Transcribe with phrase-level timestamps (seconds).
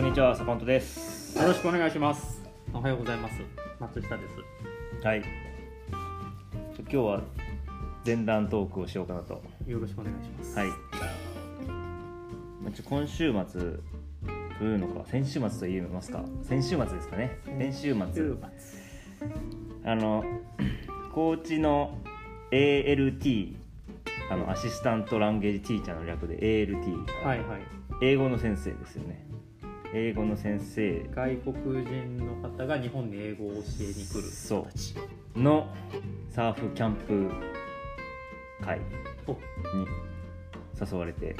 [0.00, 1.36] こんにちは、坂本です。
[1.38, 2.40] よろしくお願いします。
[2.72, 3.34] おはようございます。
[3.78, 4.22] 松下で
[5.02, 5.06] す。
[5.06, 5.22] はい。
[6.78, 7.20] 今日は
[8.06, 9.42] 前段トークをしようかなと。
[9.66, 10.58] よろしくお願いします。
[10.58, 10.68] はい。
[12.62, 13.60] まあちょ今週末
[14.58, 16.24] というのか、先週末と言いますか。
[16.44, 17.38] 先週末ですかね。
[17.58, 18.38] 先週末週。
[19.84, 20.24] あの
[21.12, 21.98] 高知の
[22.50, 23.54] ALT
[24.30, 27.22] あのアシスタントランゲージティーチャーの略で ALT、末。
[27.22, 27.60] はいはい。
[28.00, 29.29] 英語の先生ですよね。
[29.92, 31.04] 英語の先生。
[31.12, 31.54] 外国
[31.84, 34.22] 人の方が日本に英語を教えに来る。
[34.22, 34.66] そう。
[34.76, 35.10] 人たち。
[35.36, 35.68] の
[36.28, 37.30] サーフキャンプ
[38.64, 38.78] 会。
[38.78, 38.84] に
[40.80, 41.36] お誘われて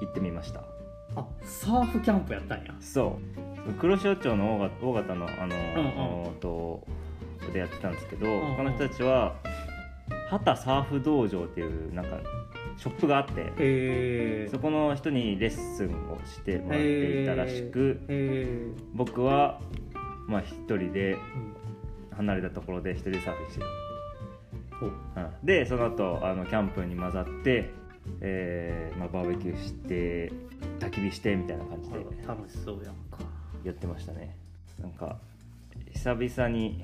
[0.00, 0.60] 行ってみました。
[1.16, 2.74] あ、サーフキャンプやったんや。
[2.80, 3.18] そ
[3.68, 3.72] う。
[3.74, 6.34] 黒潮町の大型のあの、うんうん。
[6.40, 6.86] と
[7.52, 8.56] でやってたんですけど、んうん。
[8.56, 9.34] この人たちは
[10.28, 12.18] 畑サーフ道場っていうなんか
[12.80, 18.46] ショップがあってへそこの人にレッスンをしてもらっていたらしく、へ
[18.94, 19.60] 僕は
[20.26, 21.16] まあ一人で。
[22.20, 23.66] 離れたところで一人でサーフィンしてた。
[24.84, 24.90] おう。
[24.90, 25.46] ん。
[25.46, 27.70] でその後あのキャンプに混ざって、
[28.20, 30.32] えーまあ、バーベキューして
[30.78, 33.18] 焚き火してみたいな感じで楽しそうやんか。
[33.64, 34.36] やってましたね。
[34.80, 35.18] なんか
[35.92, 36.82] 久々に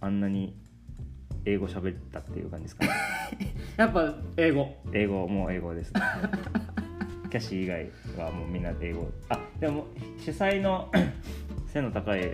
[0.00, 0.54] あんなに
[1.44, 2.92] 英語喋ったっていう感じですかね
[3.76, 4.74] やっぱ英語。
[4.92, 6.00] 英語もう英語ですね。
[7.30, 9.10] キャシー以外はもうみんな英語。
[9.28, 9.86] あでも
[10.18, 10.90] 主催の
[11.66, 12.32] 背の高い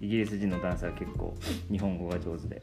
[0.00, 1.34] イギリス人の男性は結構
[1.70, 2.60] 日本語が上手で。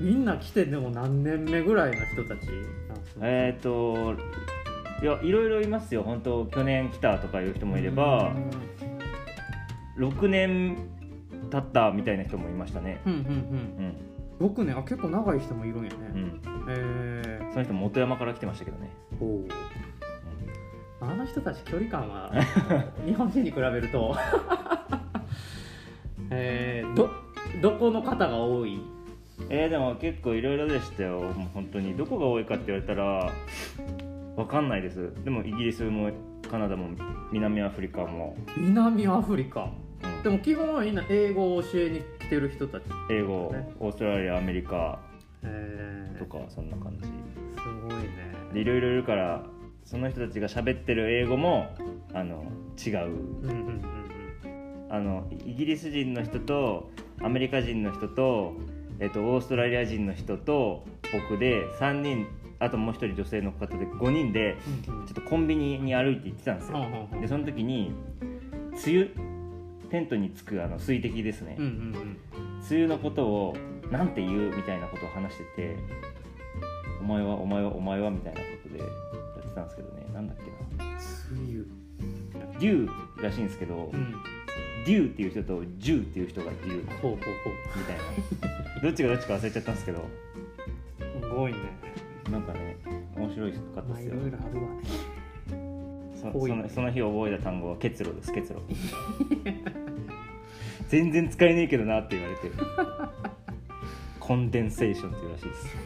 [0.00, 2.48] みんな来てでも何年目ぐらいの人たち
[3.20, 4.14] えっ、と
[5.02, 6.02] いやいろいろいますよ。
[6.02, 8.34] 本当去年来たとかいう人もいれば
[9.96, 10.76] 6年
[11.50, 13.00] 経ったみたいな人もいましたね。
[13.06, 13.24] うんうんうん。
[13.24, 13.26] う
[13.88, 14.09] ん
[14.40, 16.40] 僕ねあ結構長い人もいるんやね、うん。
[16.68, 19.44] へその人も元山から来てましたけどね、えお
[21.04, 22.32] あの人たち距離感は
[23.06, 24.16] 日本人に比べると。
[26.30, 27.10] えー、ど
[27.60, 28.80] どこの方が多い？
[29.48, 31.20] えー、でも結構いろいろでしたよ。
[31.20, 31.96] もう本当に。
[31.96, 33.32] どこが多いかって言われたら
[34.36, 35.12] わかんないです。
[35.24, 36.10] でもイギリスも
[36.50, 36.90] カナダも
[37.32, 39.70] 南アフリカも、南アフリカ。
[40.04, 40.22] うん。
[40.22, 42.84] でも基本はみんな英語を教えに来てる人たち。
[43.10, 45.00] 英語ねオーストラリアアメリカ
[45.42, 47.06] えー、とかそんな感じ。
[47.06, 47.10] す
[47.88, 48.32] ごいね。
[48.54, 49.42] でいろいろいるから
[49.84, 51.74] その人たちが喋ってる英語も
[52.14, 52.44] あの
[52.78, 53.06] 違う。
[53.06, 53.80] うんうんうん
[54.92, 56.90] あのイギリス人の人と
[57.20, 58.54] アメリカ人の人と,、
[58.98, 62.26] えっとオーストラリア人の人と僕で3人
[62.58, 67.92] あともう一人女性の方で5人でちょっとコンビニに歩いて行ってたんですよ、でその時に
[68.84, 69.29] 梅雨
[69.90, 72.16] テントにつくあの水滴ですね、うんうんうん。
[72.70, 73.56] 梅雨のことを
[73.90, 75.76] なんて言うみたいなことを話してて
[77.00, 80.06] お前はお前はお前はみたいなことでやってたんですけどね。
[80.14, 80.44] なんだっけ
[80.82, 80.90] な。
[81.32, 81.80] 梅雨。
[82.60, 84.14] デューらしいんですけど、うん。
[84.84, 89.98] デューっていう人とジューっていう人がいるほうほうほみたいなどっちがどっちか忘れちゃったんですけど。
[89.98, 90.02] う
[91.22, 91.58] すごいね。
[92.30, 92.76] なんかね
[93.16, 94.20] 面白いかったまあいですよ。
[94.20, 94.60] ろいろあるわ。
[94.62, 95.20] ね。
[96.20, 98.60] そのその日覚えた単語は結露です結露
[100.90, 102.50] 全然使えねえけどなって言われて。
[104.18, 105.76] コンデンセーションっていうらしいです。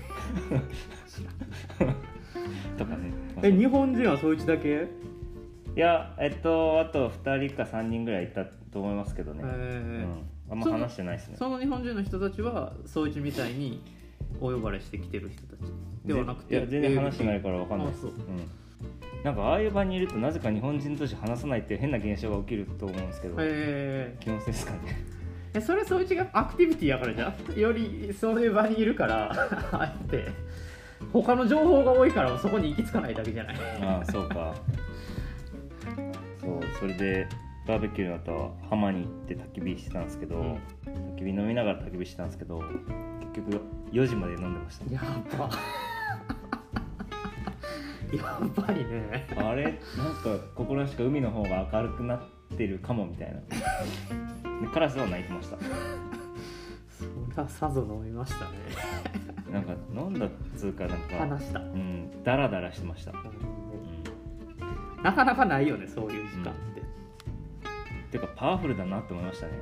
[2.77, 4.87] とかね、まあえ日本人はそいつだけ？
[5.77, 9.51] いやえっとあと2人か3人ぐらいいたと思いますけどね、うえ
[10.05, 10.07] ん、
[10.51, 11.37] あんま話してないですね。
[11.39, 13.83] その日本人の人たちはそいつみたいに
[14.41, 15.71] お呼ばれしてきてる人たち
[16.05, 16.57] ではなくて？
[16.57, 17.99] いや全然話してないから分かんないです。
[18.01, 18.11] あそう。
[18.11, 18.17] うん、
[19.25, 24.79] なんかああいう場にいるとなぜか日本人同士話さないっていう変な現象が起きると思うんですけど、え気のせいですかね。
[25.55, 27.59] ーえそれそいつがアクティビティやからじゃん？
[27.59, 29.33] よりそういう場にいるから
[29.73, 30.25] あえて。
[31.13, 33.57] 他の情報が多いからそこに行き着かないだけじゃない？
[33.83, 34.55] ああそうか。
[36.41, 37.27] そうそれで
[37.67, 40.55] バーベキューの後は浜に行って焚き火してたんですけど、うん。
[41.15, 42.63] 焚き火飲みながら焚き火してたんですけど
[43.35, 43.61] 結局
[43.93, 44.93] 4時まで飲んでました。
[44.93, 45.01] や
[45.39, 45.49] ば
[48.17, 49.29] やばいね。
[49.37, 49.65] あれ？
[49.65, 49.75] なん
[50.23, 52.21] かここらしか海の方が明るくなっ
[52.57, 53.41] てるかもみたいな。
[54.61, 55.57] でカラスは鳴いてました。
[55.59, 55.65] そ
[57.05, 58.51] りゃさぞ飲みましたね。
[59.53, 63.19] なんか飲んだっつうかなんか話した、うんダラダラしてました、うん。
[65.03, 66.83] なかなかないよねそういう時間って、
[68.11, 69.53] ていうかパワフルだなって思いましたね。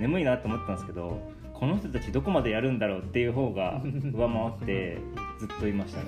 [0.00, 1.20] 眠いなって思ったんですけど
[1.52, 4.98] この人たちどこまでやるんだろうっていう方が上回って
[5.38, 6.06] ずっといましたね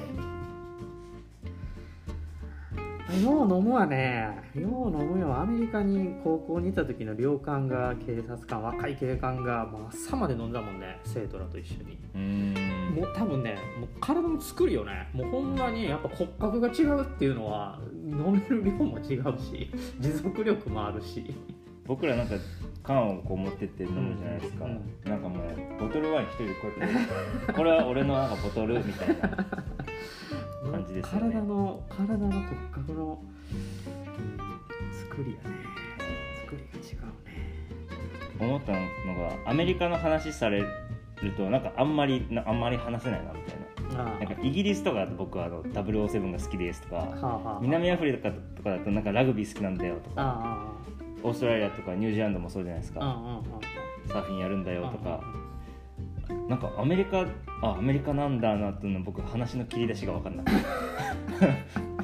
[3.22, 4.28] よう飲むわね。
[4.54, 5.38] よう飲むよ。
[5.38, 11.00] アメリカに高校にいた時の寮官が警察官若い警官がもう朝まで飲んだもんね。
[11.04, 11.98] 生徒らと一緒に。
[12.94, 15.08] もう多分ねもう体の作りよね。
[15.12, 21.34] もうほんまにやっぱ骨格が違うっていうのは飲める量も違うし持続力もあるし
[21.86, 22.34] 僕らなんか
[22.82, 24.80] 缶をこう持ってって飲むじゃないですか、うん。
[25.04, 29.14] なんかもうボトルワイン一人でこうやってこれは俺のなんかボトルみたいな
[30.70, 31.30] 感じですよね。
[31.30, 33.22] 体の体の骨格の
[35.10, 35.56] 作りやね。
[36.44, 37.34] 作りが違うね。
[38.40, 40.68] 思ったのがアメリカの話される
[41.36, 43.64] となんかあんまりなあんまり話せないなみたいな。
[43.96, 50.14] あなんかイギリスとかだと僕はあの007が好きですとかはあはあ南アフリカとかだとなんかラグビー好きなんだよとか。
[50.16, 50.66] あ
[51.24, 53.00] オーストラリアとかニュージーランドもそうじゃないですか。
[53.02, 53.40] あ
[54.06, 55.24] サーフィンやるんだよとか。
[56.48, 57.26] なんかアメリカ
[57.62, 60.58] あアメリカなんだなっていうの僕話の切り出しが分かんなくて。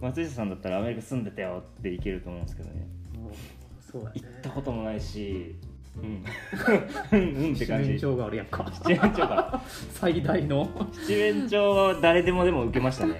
[0.00, 2.86] 松下さんだったらアメリカ住んでたよっていけると思うんですけどね。
[3.18, 3.32] もう
[3.80, 4.20] そうだね。
[4.20, 5.56] 行ったこともないし。
[6.00, 6.22] うん。
[7.18, 7.88] うんって感じ。
[7.88, 8.64] 七面鳥があるやんか。
[8.70, 9.60] 七面鳥か
[9.90, 10.70] 最大の。
[10.92, 13.18] 七面鳥は誰でもでも受けましたね。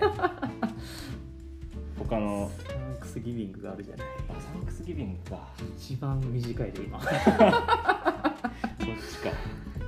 [1.98, 2.48] 他の
[3.08, 4.06] クスギビングがあるじゃない。
[4.28, 5.48] あサンクスギビングか。
[5.78, 7.00] 一番短いで今。
[7.00, 7.32] そっちか。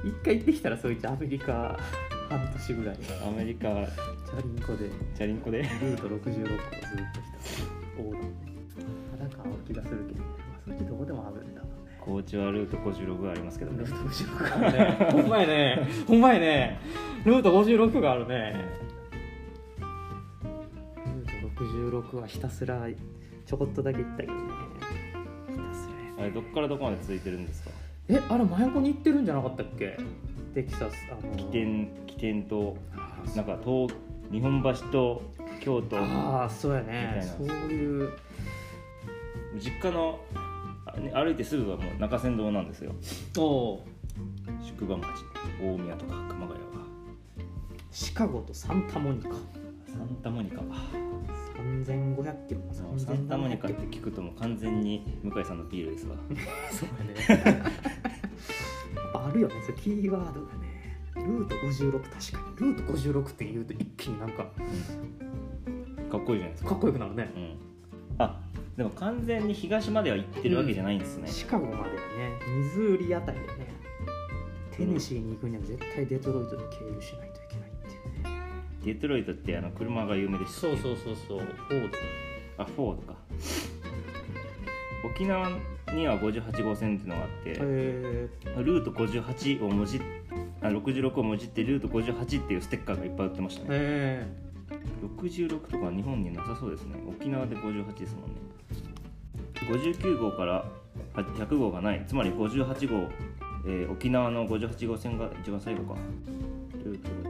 [0.03, 1.79] 一回行ってきたらそいつアメリカ
[2.31, 2.97] 半年ぐらい。
[2.97, 3.69] チアメリカ。
[3.69, 3.87] ャ
[4.43, 4.89] リンコで。
[5.15, 5.59] チャリンコで？
[5.59, 6.55] ルート66個ずっと来た。
[7.99, 8.23] 横断。
[9.19, 10.33] 裸か青気がするけど、まあ、
[10.69, 11.99] そっちどこでも危ないんだもんね。
[12.01, 13.85] 高知はルート56がありますけどね。
[13.85, 14.97] ルート56があるね。
[15.13, 15.87] ほんまやね。
[16.07, 16.81] ほんまやね。
[17.27, 18.55] ルート56があるね
[21.61, 22.87] 66はひたすら
[23.47, 24.41] ちょこっとだけ行ったけどね。
[25.49, 27.71] ひたすらあれどっからどこまで続いてるんですか？
[28.09, 29.99] えあれ真横に行ってるんじゃなかったっけ？
[30.55, 32.77] テキサスあの起点起点と
[33.37, 33.93] なんか東
[34.33, 35.23] 日本橋と
[35.61, 37.35] 京都ああそうやね。
[37.39, 38.11] そういう。
[39.59, 40.21] 実家の
[41.13, 42.93] 歩いてすぐはもう中山道なんですよ。
[43.37, 43.85] おお
[44.65, 45.07] 宿場町
[45.61, 46.87] 大宮とか熊谷は。
[47.91, 49.29] シカゴとサンタモニカ。
[49.29, 49.35] サ
[49.99, 50.63] ンタモニカ
[51.61, 56.17] 3500キロサンタモニカって聞くともう完全に向井さんのビールですわ。
[56.71, 57.63] そうやね
[59.15, 59.55] あるよね。
[59.63, 60.71] それキーワードがね。
[61.17, 62.73] ルート56確かに。
[62.73, 64.45] ルート56って言うと一気になんか
[66.11, 66.71] かっこいいじゃないですか。
[66.71, 67.31] かっこよくなるね。
[67.35, 67.57] うん。
[68.19, 68.39] あ
[68.77, 71.91] でも完全に東までは行ってるわけじゃないんですね、シカゴまではね
[72.47, 73.53] ミズーリあたりでね
[74.77, 77.40] テネシーに行くには絶対デトロイトで経由しないと
[78.85, 81.39] デトロイトってあの車が有名ですそうそうそうそう。
[81.41, 81.97] フォード。
[82.59, 83.15] あフォードか。
[85.05, 85.51] 沖縄
[85.95, 88.29] には58号線っていうのがあって、え
[88.59, 90.01] ルート58をもじ
[90.63, 94.27] あ66をもじってルート58っていうステッカーがいっぱい売ってましたー、ねえ
[95.03, 96.97] 66とか日本になさそうですね。
[97.07, 98.37] 沖縄で58ですもんね。
[99.61, 100.65] 59号から
[101.15, 102.05] 100号がない。
[102.07, 103.11] つまり58号、
[103.67, 106.01] えー沖縄の58号線が一番最後か。
[106.85, 107.30] ルート。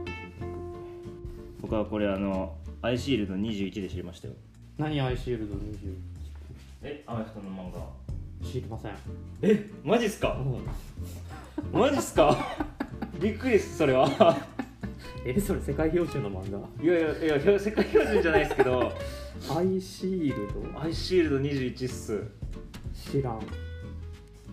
[1.71, 4.33] 僕はこれあのアイシールド21で知りましたよ。
[4.77, 5.95] ー、何アイシールド20
[6.83, 7.79] えアメフトの漫画。
[8.45, 8.91] 知りません。
[9.41, 10.37] えマジっすか？
[10.37, 11.79] うん。
[11.79, 12.37] マジっすか？
[13.21, 14.35] びっくりですそれは。
[15.25, 16.59] えそれ世界標準の漫画？
[16.83, 18.91] いやいやいや世界標準じゃないですけど。
[19.57, 20.81] アイシールド？
[20.81, 22.21] アイシールド21っす。
[22.93, 23.39] 知らん。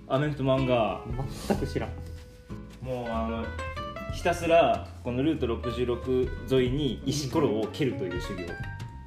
[0.06, 1.04] アメフト漫画。
[1.48, 1.90] 全く知らん。
[2.80, 3.44] もうあの
[4.18, 8.46] ひたすらこのルート66沿いに石ころを蹴るという修行。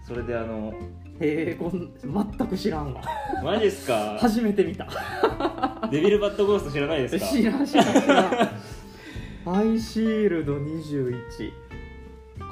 [0.08, 0.74] それであの
[1.20, 3.02] へえこん全く知らんわ。
[3.44, 4.18] マジっすか？
[4.22, 4.88] 初めて見た。
[5.92, 7.26] デビルバッドゴースト知らないですか？
[7.28, 9.54] 知らん知らん知らん。
[9.54, 11.52] アイシールド21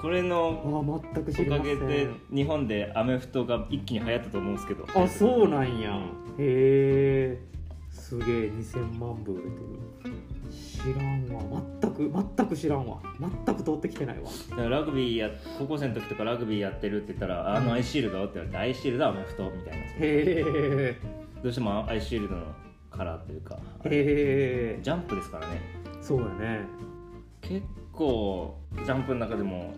[0.02, 4.86] これのあ全く知おかげで日本でアメフトが一気に流行ったと思うんですけど。
[4.94, 6.04] あそうなんや、うんへ
[6.40, 7.40] え
[7.90, 9.79] すげえ2000万部売れてる
[12.00, 12.98] く全く知らんわ。
[13.46, 14.24] 全く通ってきてないわ。
[14.52, 19.78] だからラグビーや高校生の時とかラグビーやってるって言ったら「あのアイシールド?」って言われて「アイシールドはアメフト」みたいな。
[19.78, 20.96] へえ
[21.44, 22.44] どうしてもアイシールドの
[22.92, 25.62] カラーというかへえジャンプですからね。
[26.02, 26.62] そうやね。
[27.42, 29.74] 結構ジャンプの中でも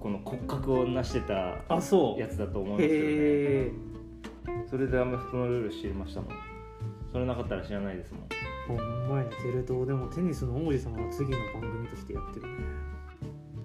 [0.00, 2.20] この骨格を成してたあそう。
[2.20, 6.53] やつだと思うんですけどねそれでアメフトのルール知りましたもん
[7.14, 8.18] それなかったら知らないですも
[8.74, 8.76] ん。
[8.76, 12.52] ほんまやテレ東でもテニスの王子様の次の番組としてやってるね。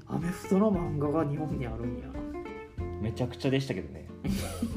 [0.05, 2.05] アメフトの漫画が日本にあるんや。
[3.01, 4.07] めちゃくちゃでしたけどね。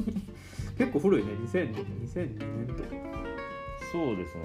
[0.75, 1.33] 結構古いね。
[1.33, 2.89] 2000 2002年とか。
[3.91, 4.41] そうですね。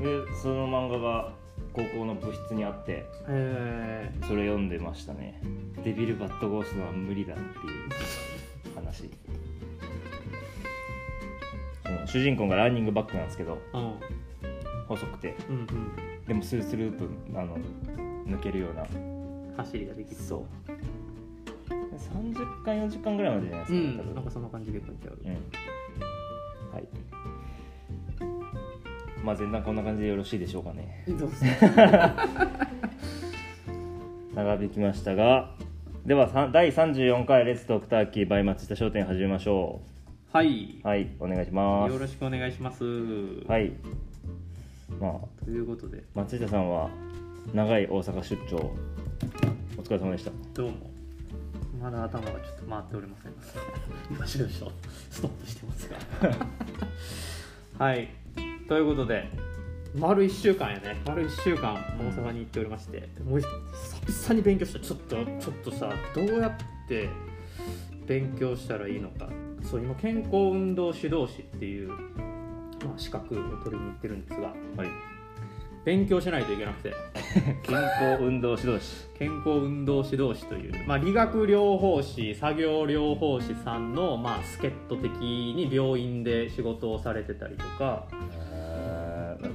[0.00, 1.32] でその漫画が
[1.72, 5.40] 高校の部室にあってへそれ読んでましたね。
[5.84, 7.44] デビルバッドゴーストは無理だってい
[8.72, 9.02] う話。
[9.02, 9.49] そ
[12.00, 13.94] の主人公がランニングバックなんですけどえうん
[14.88, 15.36] 細くて。
[15.48, 15.66] うんうん
[16.26, 17.04] でもスルスルっと
[17.34, 17.56] あの
[18.28, 18.86] 抜けるような。
[19.56, 20.16] 走りができる。
[20.16, 20.44] そう。
[21.68, 24.10] 30巻4時間ぐらいまでじゃないですか、多分。
[24.10, 25.30] うんなんかそんな感じで書いてある、うん。
[26.72, 26.84] はい。
[29.24, 31.04] まあ前段こんな感じでよろしいでしょうかね。
[31.08, 31.34] どうぞ。
[34.36, 35.50] 長引きましたが。
[36.06, 39.80] ではさ第34回レッツトークターキーバイ松下商店始めましょ
[40.32, 41.92] はい、うはいお願いします。
[41.92, 42.84] よろしくお願いします。
[43.48, 43.72] はい。
[45.00, 45.44] まあ。
[45.44, 46.04] ということで。
[46.14, 46.88] 松下さんは
[47.52, 48.56] 長い大阪出張。
[49.76, 50.30] お疲れ様でした。
[50.54, 50.74] どうも。
[51.82, 53.32] まだ頭がちょっと回っておりません。
[54.08, 54.72] 今少々
[55.10, 55.98] ストップしてますが。
[57.84, 58.08] はい。
[58.68, 59.28] ということで
[59.96, 60.96] 丸1週間やね。
[61.06, 64.78] 丸1週間大阪に行っておりまして、もう久々に勉強した。
[64.78, 67.08] ちょっとちょっとさどうやって
[68.06, 69.28] 勉強したらいいのか
[69.70, 71.96] そう今健康運動指導士っていう、ま
[72.96, 74.88] あ、資格を取りに行ってるんですがはい。
[75.84, 76.92] 勉強しないといけなくて。
[77.62, 79.08] 健康運動指導士。
[79.16, 88.08] 健康運動指導士という、まあ、理学療法士作業療法士さんの、まあ、助っ人的に病院で仕事をされてたりとか。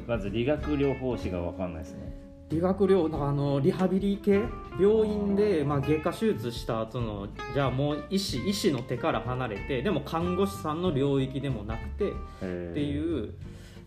[0.07, 4.43] まず理学療法士が分かんないですね理学療なんかあのリハビリ系？
[4.79, 12.45] 病院で、まあ、外科手術した後のじゃあもう医師医師の手から離れてでも看護師さんの領域でもなくてって
[12.83, 13.33] いう、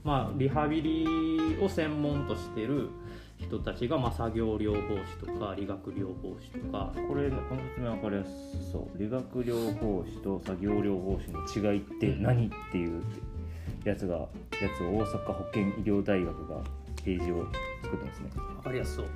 [0.03, 2.89] まあ、リハビリを専門としてる
[3.37, 6.93] 人たちが、まあ、作業療法士とか理学療法士とか。
[7.07, 8.99] これこの説明分かりやすそう。
[8.99, 13.01] 理学療法士と作業療法士の違いって何っていう
[13.85, 14.29] やつがや
[14.77, 16.57] つを大阪保健医療大学が
[17.09, 17.47] ページを
[17.83, 18.31] 作ったんですね。
[18.57, 19.07] 分かりやすそう。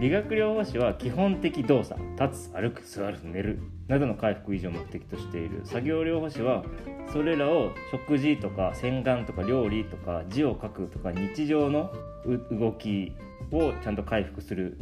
[0.00, 5.60] 理学療法士は基本的動作立つ歩く座る寝るなどの回復維持を目的としている。
[5.64, 6.64] 作業療法士は
[7.12, 11.92] それらを食事とか洗顔とか料理とか字を書くとか日常の
[12.24, 13.12] う動き
[13.52, 14.78] をちゃんと回復する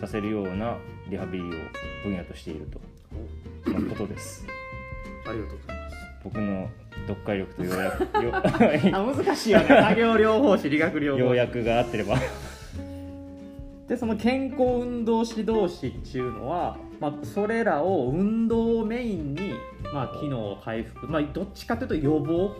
[0.00, 0.76] させるような
[1.08, 1.50] リハビリを
[2.04, 2.66] 分野としている
[3.64, 4.46] とのことです。
[5.26, 5.75] ありがとうございます
[6.26, 6.68] 僕の
[7.06, 9.66] 読解力と要約よ あ難しいよね。
[9.68, 11.20] 作業療法士理学療法士。
[11.20, 12.16] 要約が合ってれば。
[13.86, 19.52] でその健康運動指導士っていうのは、まあ、それらを運動をメインに、
[19.94, 22.56] まあ、機能を回復、まあ、どっちかというと予防。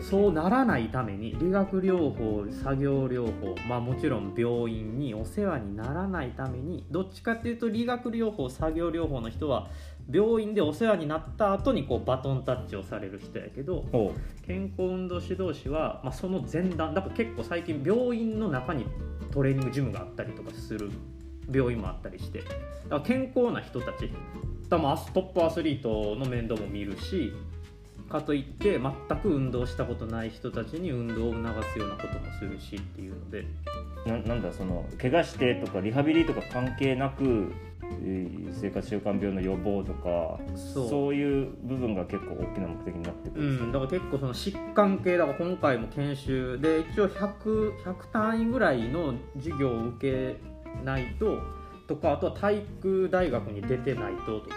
[0.00, 9.68] そうならないために理学療法作業療法、まあ、もちろん病院にお世話にならないためにどっちかっていうと理学療法作業療法の人は
[10.10, 14.14] 病院でお世話になった後にこうバトンタッチをされる人やけどほ
[14.46, 18.86] 健康運動指導士は、まあ、その前段だから結構最近病院の中に
[19.32, 20.90] トレーニングジムがあったりとかする
[21.52, 22.54] 病院もあったりしてだか
[22.90, 24.10] ら健康な人たち
[24.68, 27.32] だからトップアスリートの面倒も見るし
[28.08, 33.44] かといって全く運動したことない人たちに運動を促すようなこともするしっていうので。
[34.06, 37.65] うななんだその怪我してとかリハビリとか関係なくえー
[38.52, 41.14] 生活習慣病の予防とかそう。
[41.14, 51.38] いう部分が結構大きな目的になってくうるんですん、だから結構その疾患系だから今回も研修で一応 100, 100単位ぐらいの授業を受けないと
[51.86, 54.56] とかあとは体育大学に出てないととか、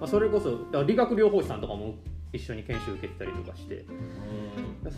[0.00, 1.94] まあ、それこそ理学療法士さんとかも
[2.32, 3.84] 一緒に研修受けてたりとかして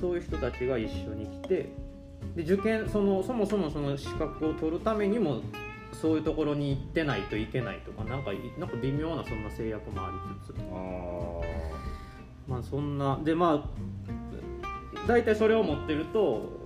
[0.01, 1.73] そういう人たちが一緒に来て
[2.35, 5.41] で受験そのそもそもその資格を取るためにも
[5.93, 10.57] そういうところに行ってないといけないとかなんかなんか微妙なそんな制約もありつつ。
[10.73, 11.41] あ
[12.47, 16.58] まあそんなでまあ大体それを持ってると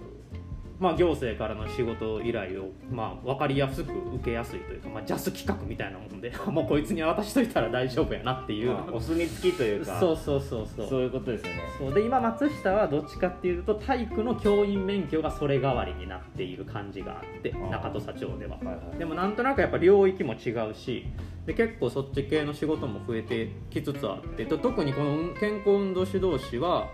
[0.83, 10.87] まあ行政からの仕事依頼をまあ分かりやすく受けやすいというか、まあ、ジャス企画みたいなもんで もうこいつに渡しといたら大丈夫やなっていう、まあお墨付きというかそうそうそうそう。
[10.89, 11.61] そういうことですよね。
[11.79, 11.95] そう。
[11.95, 18.57] で今松下はどっちかっていうと体育の教員免許がそれ代わりになっている感じがあって中土佐町では。
[18.57, 18.99] はいはい。
[18.99, 21.07] でもなんとなくやっぱ領域も違うし
[21.47, 26.89] で結構そっち系の仕事も増えてきつつあってと特にこの健康運動指導士は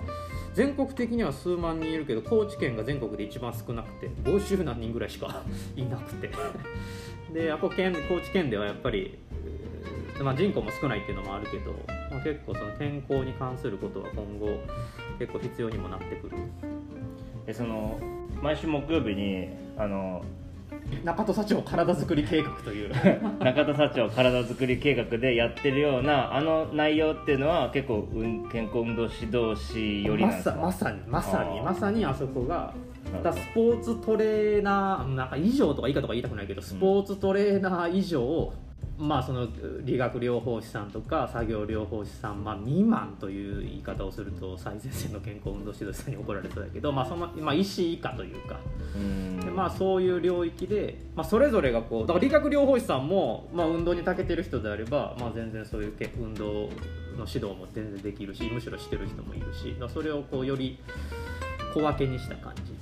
[0.59, 5.45] 全国的には数万人いるけど高知県が全国で一番少なくて50何人ぐらいしか
[5.77, 6.31] いなくて。
[7.33, 9.19] であこ県高知県ではやっぱり、
[10.21, 11.73] まあ、人口も少ないっていうのもあるけど、
[12.11, 14.59] まあ、結構その健康に関することは今後
[15.21, 16.37] 結構必要にもなってくる。
[17.47, 18.01] でその
[18.43, 20.25] 毎週木曜日にあの
[21.05, 22.93] 中土佐町体づくり計画という。
[23.41, 32.73] 中田社長体づくり計画でやってるようなあの内容っていうのは結構うん健康運動指導士よりまさまさにまさにまさにあそこが。
[33.25, 38.53] だスポーツトレーナーなんか以上とか以下とか言いたくないけどスポーツトレーナー以上
[38.99, 39.47] まあその
[39.83, 48.59] 理学療法士さんとか作業療法士さん、まあ、未満という言い方をすると最前線の健康運動指導士さんに怒られそうだけど、まあそのまあ、医師以下というか。
[48.97, 49.41] うん。
[49.41, 60.79] でまあ、そういう領域で、まあ、それぞれがこうだから理学療法士さんも、まあ、運動に長けてる人であれば、まあ、全然そういうけ運動の指導も全然できるしむしろしてる人もいるしそれをこうより
[61.75, 62.78] 小分けにした感じ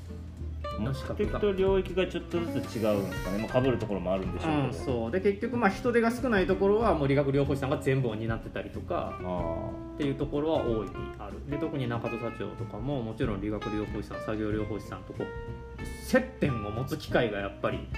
[0.78, 5.10] 目的と領域がちょっとずつ違うんですかね、まあ、被るところもあるんでしょうん、うけど、そう。
[5.10, 11.50] で結局まあ人手が少ないところはもう理学療法士さんが全部を担ってたりとかあっていうところは大いにある。
[11.50, 17.88] で特に中戸社長とかももちろん理学療法士さん作業療法士さんとこう接点を持つ機会がやっぱり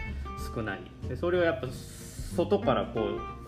[0.54, 0.80] 少ない。
[1.08, 1.66] でそれをやっぱ
[2.36, 3.00] 外からこ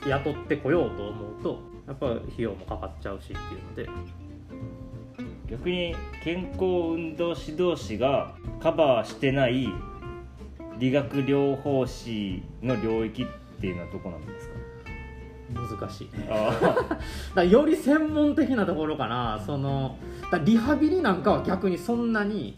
[0.04, 3.86] う雇ってこようと思うとやっぱ費用もかかっちゃうしっていうので。
[3.86, 4.19] ー
[5.50, 6.64] 逆に健康
[6.94, 9.68] 運動指導士がカバーしてない
[10.78, 13.26] 理学療法士の領域っ
[13.60, 14.54] ていうのはどこなんですか？
[15.78, 17.50] 難しいね。
[17.50, 19.96] より専門的なところかなその
[20.30, 22.56] だリハビリなんかは逆にそんなに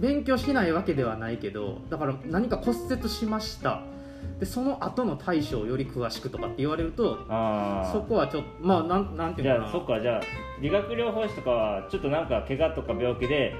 [0.00, 3.82] 勉強しないわけではないけどだから何か骨折しました
[4.42, 7.16] でその後の対処をより詳しくとかって言われると
[7.92, 9.66] そこはちょっとまあなんなんていじうのかな。
[9.66, 10.20] ゃあそっかじゃあ
[10.60, 13.54] 理学療法士とかはちょっとなんか怪我とか病気で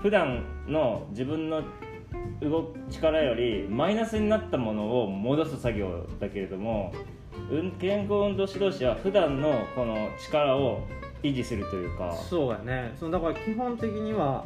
[0.00, 1.62] 普段の自分の
[2.40, 6.90] 動く力よりマイナスになったものを戻す作業だけれども
[7.50, 10.86] うん健康運動指導士は普段のこの力を
[11.22, 12.14] 維持するというか。
[12.14, 12.94] そうやね。
[12.98, 14.44] そのだから基本的には、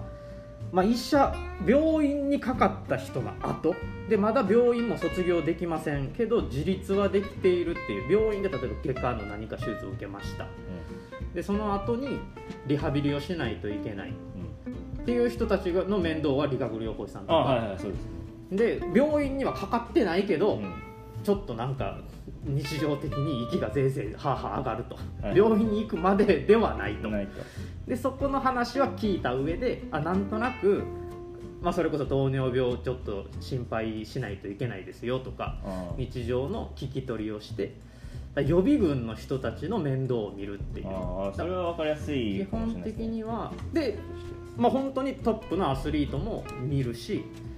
[0.72, 1.34] まあ、医者
[1.66, 3.74] 病院にかかった人の後。
[4.08, 10.46] でまだ病院も卒業できませんけど自立はできているっていう病院で例えば外科の何か手術を受けました。
[11.34, 12.18] でその後に
[12.66, 14.08] リハビリをしないといけない。
[14.08, 15.02] うんうん。
[15.02, 18.04] っていう人たちがの面倒は理学療法士さんとか、あはいはいそうです
[18.50, 18.80] ね。
[18.90, 20.72] で病院にはかかってないけど、うん。
[21.22, 21.98] ちょっとなんか
[22.44, 25.36] 日常的に息がぜいぜいはあはあ上がると、はい。
[25.36, 27.08] 病院に行くまでではないと。
[27.86, 30.82] でそこの話は聞いた上であなんとなく、
[31.62, 35.56] まあ、それこそ糖尿病ちょっと心配しないといけないですよとか
[35.96, 37.74] 日常の聞き取りをして
[38.34, 40.86] だ予備軍の人たちの面倒を見るっていう。
[41.34, 43.98] それは分かりやすい基かもし本的にはで、
[44.56, 47.24] まあ、本当にトップのアスリートも見るし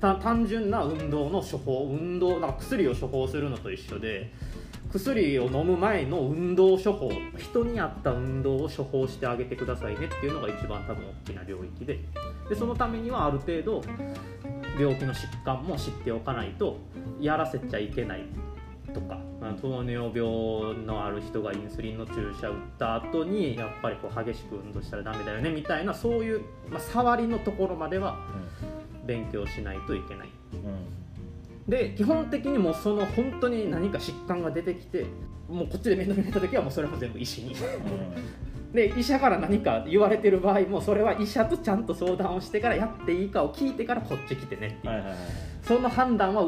[0.00, 4.32] 単純な運動の処方運動なんか薬を処方するのと一緒で
[4.92, 12.00] 薬を飲む前の運動処方人に合った運動を処方してあげてくださいねっていうのが一番多分大きな領域で
[12.48, 13.82] でそのためにはある程度
[14.78, 16.78] 病気の疾患も知っておかないと
[17.20, 18.24] やらせちゃいけない
[18.92, 19.18] とか
[19.60, 28.18] 糖尿病のある人がインスリンの注射打った後にやっぱりこう激しく運動したらダメだよねみたいなそういう、まあ、触りのところまでは
[29.06, 30.28] 勉強しないといけない。
[30.54, 30.70] うん。
[30.70, 31.00] うん
[31.68, 35.06] で基本的にもうその本当に何か疾患が出てきて
[35.48, 37.54] もうこっちで面倒見られた時はもうそれも全部医師に。
[38.72, 45.18] で医者から何か言われてる場合もそれは医者とちゃんと相談をしてからやっていいかを聞いてからこっち来てねっていう、はいはいはい
[45.62, 46.46] その判断は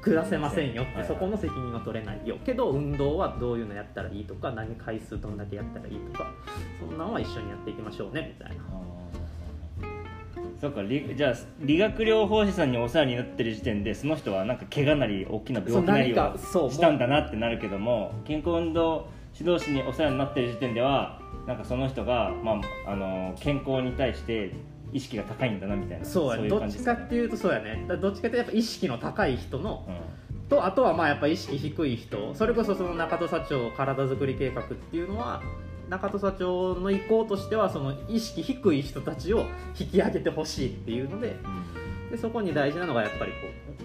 [0.00, 2.38] 下せませんよって、はいはいそこの責任は取れないよ。
[2.46, 6.30] けど運動はどういうのやったらいいとか何回数どんだけやったらいいとか
[6.78, 8.62] そんなんは一緒にやっていきましょうねみたいな
[10.64, 19.06] そうかりじゃあ理学療法士さんにお世話になってる時点でその人はなんか怪我なり大きな病気なりをしたんだなってなるけども健康運動
[19.38, 24.54] 指導士にお世話になってる時点ではなんかその人が、まあ、あの健康に対して
[24.94, 26.46] 意識が高いんだなみたいなそうやね。
[26.46, 27.84] いどっちかかっていうとそうやね。
[28.00, 30.48] どっちかっていうとやっぱ意識の高い人のうん。
[30.48, 32.34] とあとはまあやっぱ意識低い人。
[32.34, 35.42] それこそその中戸社長体づくり計画っていうのは
[35.88, 39.46] 中戸社長の意向としてはその意識低い人たちを
[39.78, 41.36] 引き上げてほしいっていうので
[42.10, 43.38] でそこに大事なのがやっぱりこ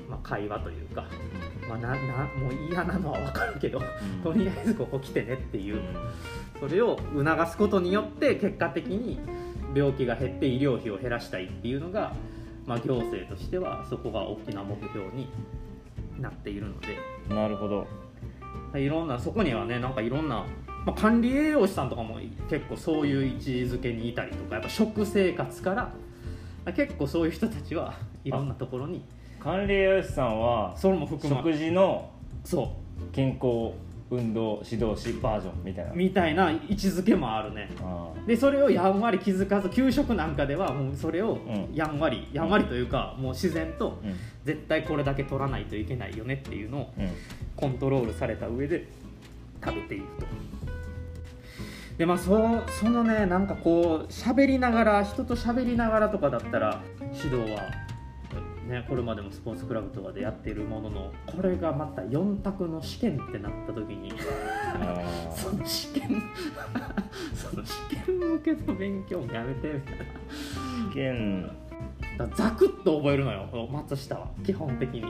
[0.07, 1.05] う、まあ、会話というか、
[1.67, 4.23] まあ、ななもう嫌なのは分かるけどうん。
[4.23, 5.83] とりあえずここ来てねっていううん。
[6.59, 9.19] それを促すことによって結果的に
[9.75, 12.13] 病気が減って医療費を減らしたいっていうのが、
[12.65, 15.29] まあ、行政としてはそこが大きな目標に
[16.19, 16.97] なっているので。
[17.33, 17.87] なるほど。
[18.75, 20.45] いろんなそこにはねなんかいろんな、
[20.85, 22.17] まあ、管理栄養士さんとかも
[22.49, 25.71] 結構そういう位置づけにいたりとかやっぱ食生活か
[26.65, 29.03] ら結構そういう人たちはいろんなところに。
[29.39, 32.09] 管理栄養士さんはそれも含ま食事の
[32.43, 32.73] そ
[33.13, 33.71] 健康
[34.11, 35.91] 運動指導士バージョンみたいな。
[35.91, 37.69] うみたいな位置づけもあるね。
[37.81, 41.73] あでそれをやんわり気づかず給食なんかではもうそれをうん。
[41.73, 43.99] やんわり、やんわりというかもう自然と
[44.43, 47.09] 絶対これだけ取らないといけないよねっていうのをうん。
[47.55, 48.87] コントロールされた上で
[49.63, 50.25] 食べていくと
[51.99, 56.81] でまあそそのねなんかこう喋りながら人と喋りながらとかだったら
[57.13, 57.59] 指導は
[58.69, 64.13] ねこれまでもスポーツクラブとかでやっているもののこれがまた4択の試験ってなった時に
[64.75, 65.03] あ
[65.35, 66.23] その試験
[67.35, 67.73] その試
[68.05, 70.03] 験向けの勉強もやめてみたいな。
[70.05, 71.51] ー試験
[72.27, 75.03] ザクッと覚えるのよ松下は基本的に。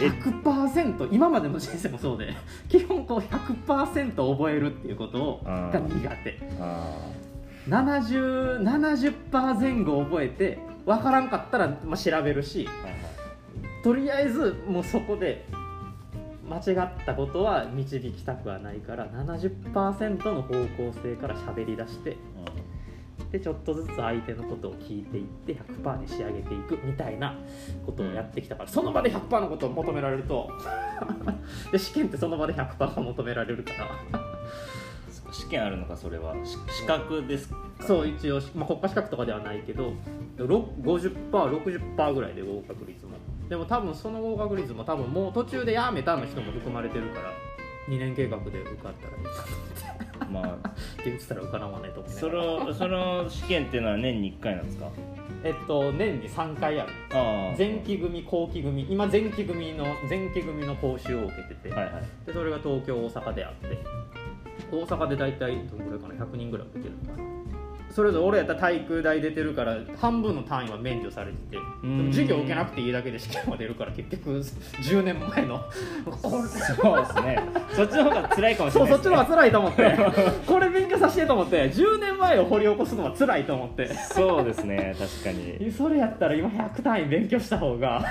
[0.00, 2.32] え100%今までの人生もそうで
[2.68, 6.38] 基本こう100%覚えるっていうことが苦手。
[6.60, 6.96] あ
[7.68, 13.82] 70 70%前後覚えて分からんかったら、まあ、調べるしーはいはい。
[13.84, 15.44] とりあえずもうそこで
[16.48, 22.16] 間違ったことは導きたくはないから70%の方向性から喋り出して
[23.32, 27.34] でちょっとずつ相手のことを聞いていって100%に仕上げていくみたいな
[27.86, 30.50] ことをやってきたからその場で100%のことを求められると
[31.72, 33.72] で試験ってその場で100%求められるか
[34.12, 34.32] ら。
[35.32, 36.34] 試験あるのかそれは。
[36.44, 39.94] し資格ですかそう一応、まあ、国家資格とかではないけど
[40.36, 43.12] 50%60% ぐらいで合格率も。
[43.48, 47.32] でも多分その合格率も多分もう途中でやめたの人も含まれてるから
[47.88, 49.36] 2年計画で受かったらいいなと
[50.36, 50.48] 思って。
[50.48, 50.68] まあ。
[50.68, 54.88] って言ってたら受からんわねと思いなそのその試験っていうのは年に1回なんですか？
[55.44, 56.92] えっと年に3回ある。
[57.58, 58.86] 前期組後期組。
[58.88, 62.02] 今前期組の前期組の講習を受けてて、はいはい。
[62.26, 63.78] でそれが東京大阪であって。
[64.70, 67.31] 大阪で大体どのぐらいかな？100人ぐらい受けてるのかな
[67.94, 71.58] それぞれ俺やったら体育大出てるから半分の単位は免除されてて
[72.10, 75.62] 授業受けなくていいだけで試験は出るから結局10年前の。
[76.22, 77.38] そうですね。
[77.74, 79.96] そっちの方が辛いかもしれないね、そうそっちの方が辛いと思って。
[80.46, 83.92] これ勉強させてと思って10年前を掘り起こすのは辛いと思って。
[83.94, 85.70] そうですね確かに。
[85.72, 88.04] それやったら今100単位勉強した方が。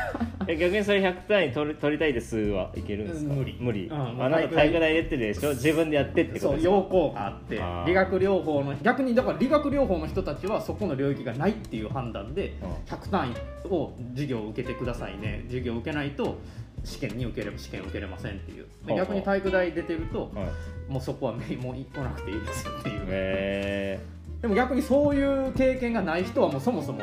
[0.48, 3.34] え逆にそれ100単位取り取りたいですはいけるんですか？
[3.34, 3.58] 無理。
[3.60, 5.50] 無理、うんあなんか体育大出てるでしょ？
[5.50, 6.70] 自分でやってってことですか？
[6.70, 7.62] そう要項があって。
[7.88, 12.72] 理学療法の逆にだから理学療法の人たちはそこの領域がないっていう判断でうん。
[12.94, 15.44] 100単位を授業を受けてくださいね。
[15.48, 16.38] 授業を受けないと
[16.84, 18.66] 試験に受ければ試験を受けれませんっていう。
[18.88, 23.06] 逆に体育大出てるとはいもうそこはめもう来なくていいですよっていう。
[23.08, 24.00] へ
[24.42, 27.02] でも逆にそういう経験がない人はもうそもそも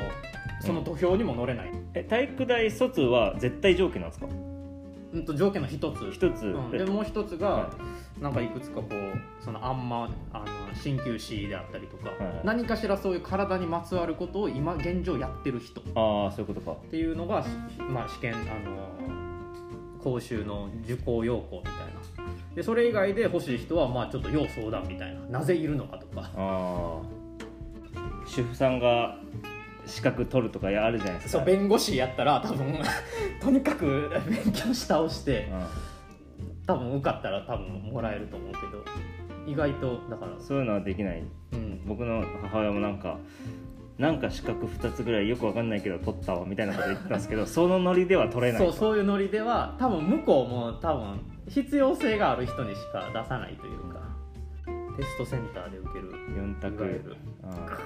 [0.61, 4.27] その土俵にも乗れない、え体育大卒は絶対条件なんですか？
[5.15, 6.11] うん、と条件の一つ。
[6.13, 7.71] 一つ、うん、えでもう一つが、は
[8.21, 12.19] なんかいくつかこうそのあんまあの鍼灸師であったりとか、はい。
[12.19, 15.81] はい何かしらそういう体にまつわることを今現状やってる人。
[15.81, 16.77] っああそういうことか。
[16.91, 18.37] ていうのが、しまあ、試験あ
[18.69, 18.89] の
[20.03, 22.55] 講習の受講要項みたいな。
[22.55, 25.21] でそれ以外で欲しい人はまあちょっと要相談みたいな。
[25.39, 26.31] なぜいるのかとか。
[26.37, 27.19] ああ
[28.27, 29.19] 主婦さんが
[29.87, 31.39] 資格取るとかあるじゃないですか。
[31.39, 32.79] そう弁護士やったら多分
[33.41, 35.49] とにかく 勉強し倒して
[36.67, 38.85] 多分受かったら多分もらえると思うけど
[39.51, 40.33] 意外とだから。
[40.33, 41.23] うん、そういうのはできない。
[41.53, 41.81] うん。
[41.87, 43.19] 僕の母親もなんか
[43.99, 48.61] なんか資格2つぐらいよくわかんないけど取ったわみたいなこと言ってたんですけど そのノリでは取れない。
[48.63, 53.99] そうそういうノリでは多分向こうも多分必要性がある人にしか出さないというか。
[54.99, 56.11] テストセンターで受ける。
[56.11, 57.79] 4い択あ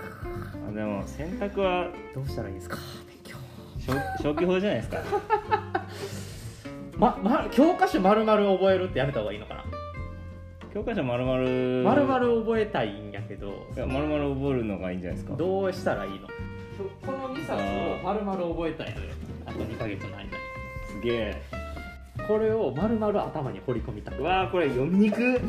[0.69, 2.79] あでも選択はどうしたらいいんですか？
[3.07, 3.37] 勉強。
[3.79, 4.99] 消消去法じゃないですか。
[6.97, 9.65] ま、ま、教科書丸々覚えるってやめた方がいいのかな？
[10.73, 11.39] 教科書丸々
[11.91, 13.49] 丸々覚えたいんやけど。
[13.77, 15.37] いや丸々覚えるのがいいんじゃないですか。
[15.37, 16.27] どうしたらいいの？
[17.05, 19.07] この2冊を丸々覚えたいのよ。
[19.45, 20.31] あと2ヶ月の間に。
[20.89, 21.43] すげえ。
[22.27, 25.41] これを丸々頭に掘り込みたくうわーこれ読みにく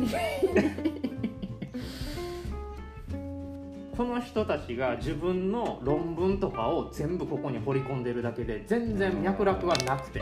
[3.95, 10.21] この人たちが自分の論文とかを全部ここに掘り込んでるだけで全然脈絡はなくて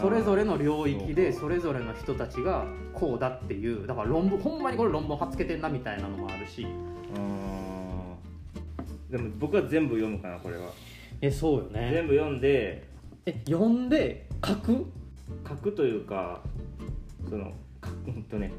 [0.00, 6.66] それぞれの領域でそれぞれの人たちがこうだっていうだから論文ほんまにこれ論文はっつけてんなみたいなのもあるし。
[9.10, 10.70] でも僕は全部読むかなこれは。
[11.20, 11.90] えそうよね。
[11.92, 12.86] 全部読んで。
[13.26, 14.86] え読んで書く？
[15.48, 16.40] 書くというか
[17.28, 17.52] その
[17.84, 18.52] 書く うんとね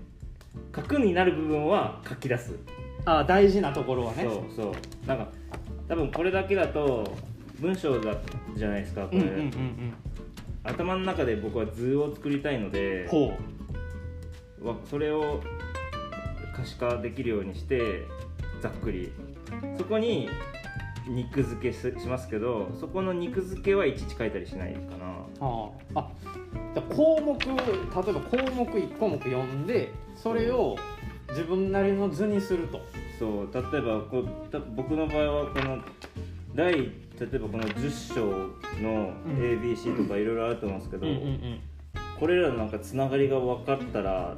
[0.76, 2.56] 書くになる部分は書き出す。
[3.06, 4.24] あ大事なところはね。
[4.24, 5.08] そうそう。
[5.08, 5.30] なんか
[5.88, 7.16] 多分これだけだと
[7.60, 8.16] 文章だ
[8.56, 9.94] じゃないですかこれ、うんうんうんうん
[10.64, 13.34] 頭の中で僕は図を作りたいのでほ
[14.62, 15.42] わそれを
[16.56, 18.06] 可視化できるようにして
[18.62, 19.12] ざっくり。
[19.78, 20.30] そこに
[21.08, 25.06] 肉付けししますけどそこの肉付けはいちいち書いたりしないかな。
[25.08, 26.00] うあ。
[26.00, 26.08] ああ
[26.74, 27.56] じゃあ項目例え
[27.94, 30.78] ば項目1項目読んでそれを
[31.30, 32.82] 自分なりの図にすると。
[33.20, 33.50] そう。
[33.54, 35.80] 例えばこうた僕の場合はこの
[36.56, 38.26] 第例えばこの10章
[38.82, 39.38] のうん。
[39.38, 41.60] ABC とかいろいろあると思うんですけど、うん
[42.20, 44.38] これらのなんかつながりが分かったら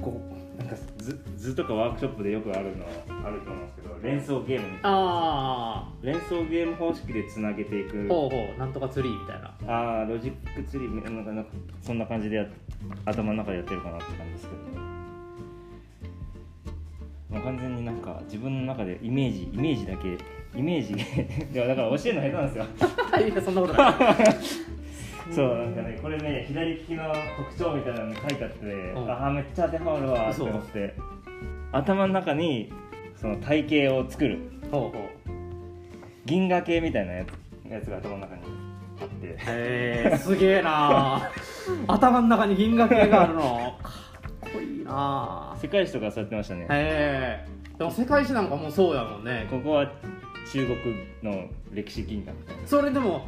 [0.00, 0.22] こ
[0.56, 2.86] なんか図図とかワークショップでよくあるの
[3.26, 4.88] あると思うんですけど連想ゲームみたいな。
[4.90, 8.06] あ連想ゲーム方式でつなげていく。
[8.10, 8.58] あほうほう。
[8.58, 9.54] なんとかツリーみたいな。
[9.66, 11.50] ああロジックツリーなんかなんか
[11.82, 12.46] そんな感じでや
[13.04, 14.80] 頭の中でやってるかなって感じですけど。
[14.80, 14.83] ね
[17.34, 20.16] もう完全になんか自分の中でイメージイメージだけ
[20.56, 20.94] イメージ
[21.52, 22.64] いやだから教えるの下手なんですよ。
[23.28, 23.94] いやそんなことない。
[25.34, 29.10] そうなんかねこれね左利きの特徴みたいなの書いてあって、ん。
[29.10, 30.94] ああめっちゃ当てはまるわって思って。
[31.72, 32.72] 頭の中に
[33.16, 34.38] その体型を作る。
[36.24, 38.42] 銀河系みたいなやつやつが頭の中に
[39.00, 39.26] あって。
[39.26, 39.36] へ
[40.12, 41.30] えすげえな
[41.88, 43.76] 頭の中に銀河系があるの
[44.44, 45.56] こいいな。
[45.60, 46.62] 世界史とかそうやってましたね。
[46.62, 47.46] へえ。
[47.78, 49.46] でも世界史なんかもうそうやもんね。
[49.50, 49.90] ここは
[50.52, 52.66] 中国の歴史銀河みたいな。
[52.66, 53.26] それでも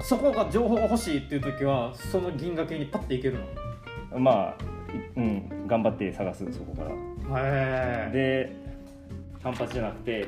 [0.00, 3.38] そこが情報が欲しいっていう時はその銀河系にパッていける
[4.12, 4.18] の？
[4.20, 4.56] まあ
[4.92, 6.90] いうん頑張って探すそこから。
[6.90, 8.10] へえ。
[8.12, 8.68] で
[9.42, 10.26] 反発じゃなくて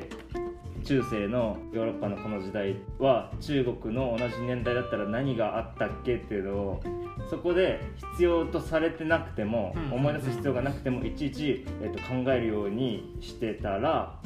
[0.83, 6.83] 中世のヨーロッパのこの時代は中国の同じ年代だったら何があったっけっていうのを
[7.29, 7.79] そこで
[8.13, 14.19] 必要とされてなくても、うん思い出す必要がなくてもいちいち、えっと考えるようにしてたら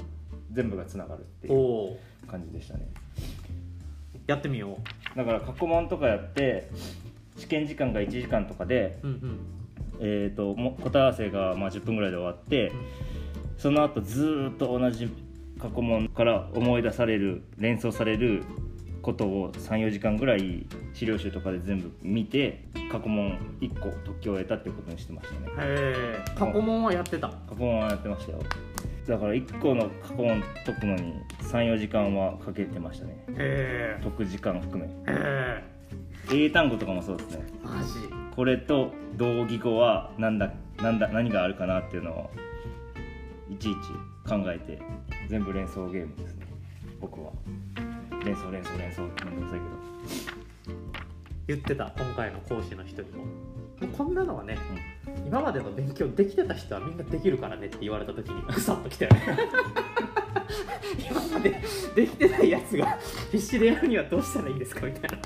[0.51, 2.87] 全部がつながるっていう感じでしたね。
[4.27, 4.77] やってみよ
[5.15, 6.71] だから過去問とかやって
[7.37, 9.39] 試験時間が1時間とかで、ううんうん。
[9.99, 12.71] えー、とも答え合わせがまあ10分ぐらいで終わって、
[13.57, 15.09] その後ずーっと同じ
[15.59, 18.43] 過去問から思い出される連想される
[19.01, 25.47] ことを34時間ぐらい資料集とかで全部見て過去問1個特許を得たってことにしてましたね。
[25.59, 27.29] へえ過去問はやってた？
[27.29, 28.39] 過去問はやってましたよ。
[29.07, 31.13] だから1個の過去問解くのに
[31.43, 33.23] 34時間はかけてましたね。
[33.29, 34.89] へ解く時間含め。
[35.07, 35.63] え。
[36.31, 37.45] へ英単語とかもそうですね。
[37.63, 37.89] えマジ。
[38.35, 42.31] これと同義語は何だ何だ何があるかなっていうのを
[43.49, 43.77] いちいち
[44.27, 44.81] 考えて
[45.27, 46.45] 全部連想ゲームですね。
[46.99, 47.31] 僕は。
[48.23, 49.59] 連想連想連想めんどくさい
[51.47, 53.23] 言ってた今回の講師の人にも。
[53.23, 53.27] も
[53.83, 54.57] うこんなのはね、
[55.27, 59.37] 今までの勉強できてた人はみんなできるからねって言われた時に ときたよね。
[61.09, 61.61] 今まで
[61.95, 62.97] できてないやつが
[63.31, 65.17] 必死でやるにはどうしたらいいですかみたいな。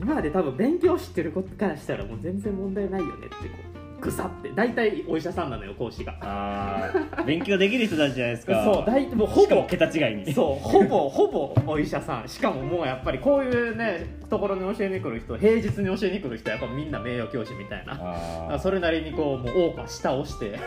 [0.00, 3.40] 今まで多分勉強知ってることからしたらもう全然問題ないよねってこ
[3.74, 6.16] うグサって大体お医者さんなのよ講師が。
[6.20, 8.62] ああ勉強できる人たちじゃないですか。
[8.64, 10.32] そう大体もうほぼしかも桁違いに。
[10.32, 12.28] そうほぼほぼお医者さん。
[12.28, 18.58] しかももうやっぱりこういうねところに教えに来る人平日に教えに来る人はやっぱみんな名誉教師みたいな。
[18.58, 20.58] それなりにこうもう大か下をして。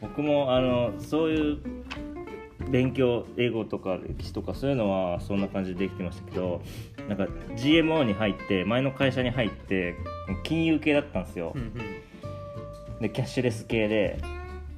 [0.00, 1.58] 僕もあのそういう
[2.70, 6.62] 勉強英語とか歴史とかそういうのはそんな感じでできてましたけど
[7.08, 7.24] なんか
[7.56, 9.96] GMO に入って前の会社に入って
[10.44, 13.00] 金融系だったんですよ、うんうん。
[13.00, 14.20] でキャッシュレス系で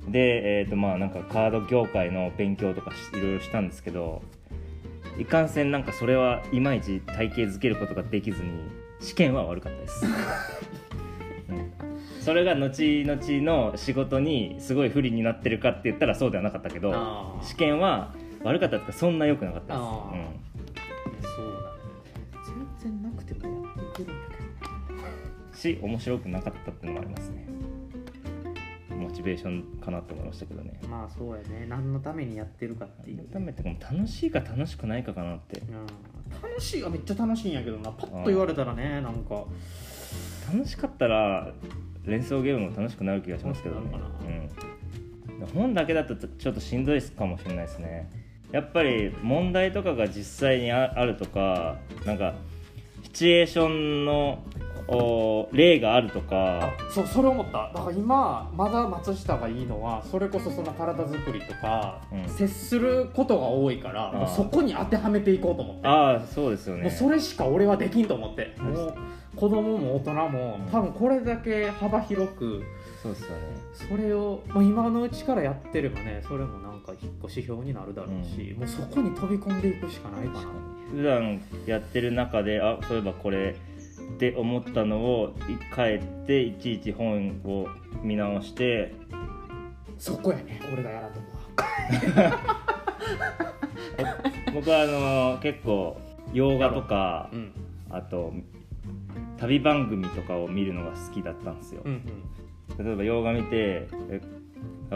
[0.08, 4.22] でえーとまあなんかカード業界の勉強とかしいろいろしたんですけど
[5.18, 8.50] いかんせんなんかそれはいまいち体系づけることができずに
[9.00, 10.06] 試験は悪かったです、
[11.50, 11.72] うん。
[12.20, 19.86] それが後々の仕事にすごい不利になってるかって言ったらそうではなかったけど試験は悪かったとかそんな良くなかったです、
[25.70, 27.46] うん、し面白くなかったっていうのもありますね。
[28.96, 30.80] モチベーションかなと思いましたけどね。
[30.88, 31.66] まあそうやね。
[31.68, 35.60] 何のためにやってるかっていう、改めてこの楽しいか楽しくないかかなって。
[35.60, 35.86] うん、
[36.42, 37.90] 楽しいはめっちゃ楽しいんやけどな。
[37.90, 39.44] パッと言われたらねなんか。
[40.52, 41.52] 楽しかったら
[42.04, 43.90] 連想ゲームも楽しくなる気がしますけどね。
[45.40, 48.10] うん、本だけだとちょっとしんどいかもしれないですね。
[48.50, 52.34] やっぱり問題とかが実際にああるとかなんか
[53.04, 54.51] シチュエーションのお
[55.52, 56.66] 例があるとか。
[56.66, 57.70] あそうそれ思った。
[57.72, 62.28] だから今まだ松下がいいのはそれこそその体作りとか、うん。
[62.28, 65.88] 接することが多いからそこに当てはめていこうと思って。
[65.88, 66.82] ああそうですよね。
[66.82, 68.54] もうそれしか俺はできんと思って。
[68.58, 68.72] はい。
[68.72, 68.94] もう
[69.34, 70.70] 子供も大人もうん。
[70.70, 72.62] 多分これだけ幅広く
[73.02, 73.36] そうですよね。
[73.72, 80.48] それを、まあ、今のうちからやってればねそれもなんか一個指標になるだろうし、もうそこに飛び込んでいくしかないかな。
[80.90, 83.56] 普段やってる中であそういえばこれ
[84.14, 87.66] って思ったのをい帰っていちいち本を
[88.02, 88.94] 見直して
[89.98, 90.60] そこやね。
[90.72, 91.28] 俺がやらんと思
[94.54, 94.86] 僕はあ
[95.34, 96.00] の結構
[96.32, 97.52] 洋画とかうん。
[97.92, 98.32] あと
[99.36, 102.02] 旅番組とかを見るのが好きだったんですよ、うん。
[102.78, 103.86] 例えば洋画見て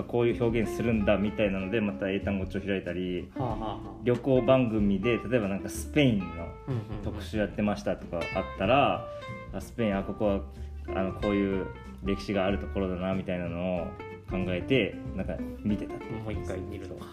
[0.08, 3.78] こういう表現するんだみたいなのでまた英単語帳開いたりうんはあはあはあ。
[4.04, 6.24] 旅行番組で例えばなんかスペインの
[7.02, 9.06] 特集やってましたとかあったら、
[9.54, 10.40] あスペインあここは
[10.94, 11.66] あのこういう
[12.04, 13.86] 歴史があるところだなみたいなのを
[14.30, 17.06] 考えてなんか見てたってもう一回見るのか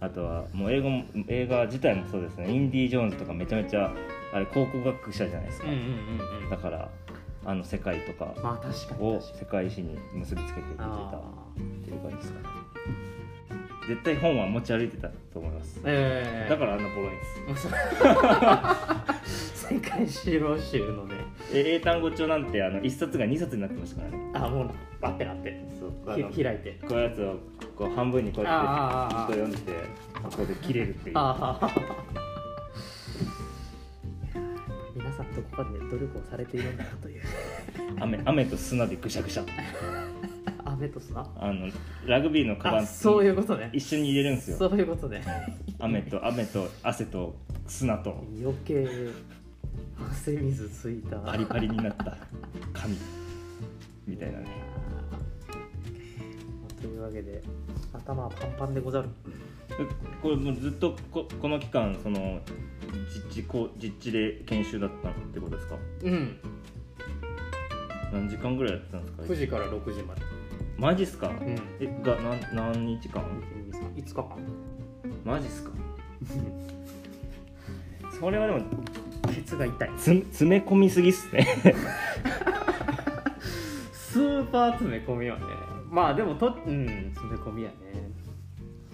[0.00, 2.50] あとはもう英語も映画自体もそうですね。
[2.52, 3.90] インディ・ジョーンズとかめちゃめちゃ
[4.32, 5.68] あれ考古学者じゃないですか、
[6.50, 6.90] だから
[7.46, 8.34] あの世界とか
[8.98, 11.20] を世界史に結びつけて見てたっあ
[11.84, 12.46] ていう感じですかね。
[13.88, 15.78] 絶対本は持ち歩いてたと思います。
[15.78, 16.50] ーええ。
[16.50, 17.18] だからあんなボロいん
[17.54, 17.68] です。
[19.72, 21.14] 世界史論集のね
[21.52, 24.30] え英単語帳なんてあの1冊が2冊になってましたからね。
[24.34, 25.64] あもうバッてなって。
[25.78, 25.92] そう。
[26.06, 26.80] 開いて。
[26.88, 27.36] こういうやつを
[27.76, 28.72] こう半分にこうやってあー。
[28.72, 29.72] あーあーずっと読んでて
[30.20, 31.16] ここで切れるっていう
[35.36, 37.22] どこかで努力をされているんだなという。
[38.00, 39.44] 雨雨と砂でぐしゃぐしゃ。
[40.64, 41.68] 雨とさあの
[42.06, 43.70] ラグビーのカバンあそういうことね。
[43.72, 44.56] 一緒に入れるんですよ。
[44.56, 45.22] そういうことね。
[45.78, 48.24] 雨と雨と汗と砂と。
[48.42, 48.88] 余計
[50.10, 51.18] 汗水ついた。
[51.18, 52.16] パリパリになった。
[52.72, 52.96] 紙
[54.06, 54.46] みたいなね。
[56.80, 57.42] というわけで
[57.92, 59.08] 頭はパンパンでござる。
[59.28, 59.55] え
[60.22, 62.40] これもうずっとここの期間その
[63.14, 65.76] 実地こう実地で研修だったってことですか？
[66.04, 66.38] うん。
[68.12, 70.22] 何時間ぐらいやってたんですか？9時から6時まで。
[70.78, 71.58] マジっすか、うん。
[71.80, 72.40] えが何
[72.74, 73.22] 何日間
[73.94, 74.26] ？5日間
[75.24, 75.70] マジっすか？
[78.18, 78.60] それはでも
[79.34, 79.90] ケツが痛い。
[79.98, 81.46] つ詰め込みすぎっすね。
[83.92, 85.44] スーパー詰め込みはね。
[85.90, 87.74] まあでもとうん詰め込みやね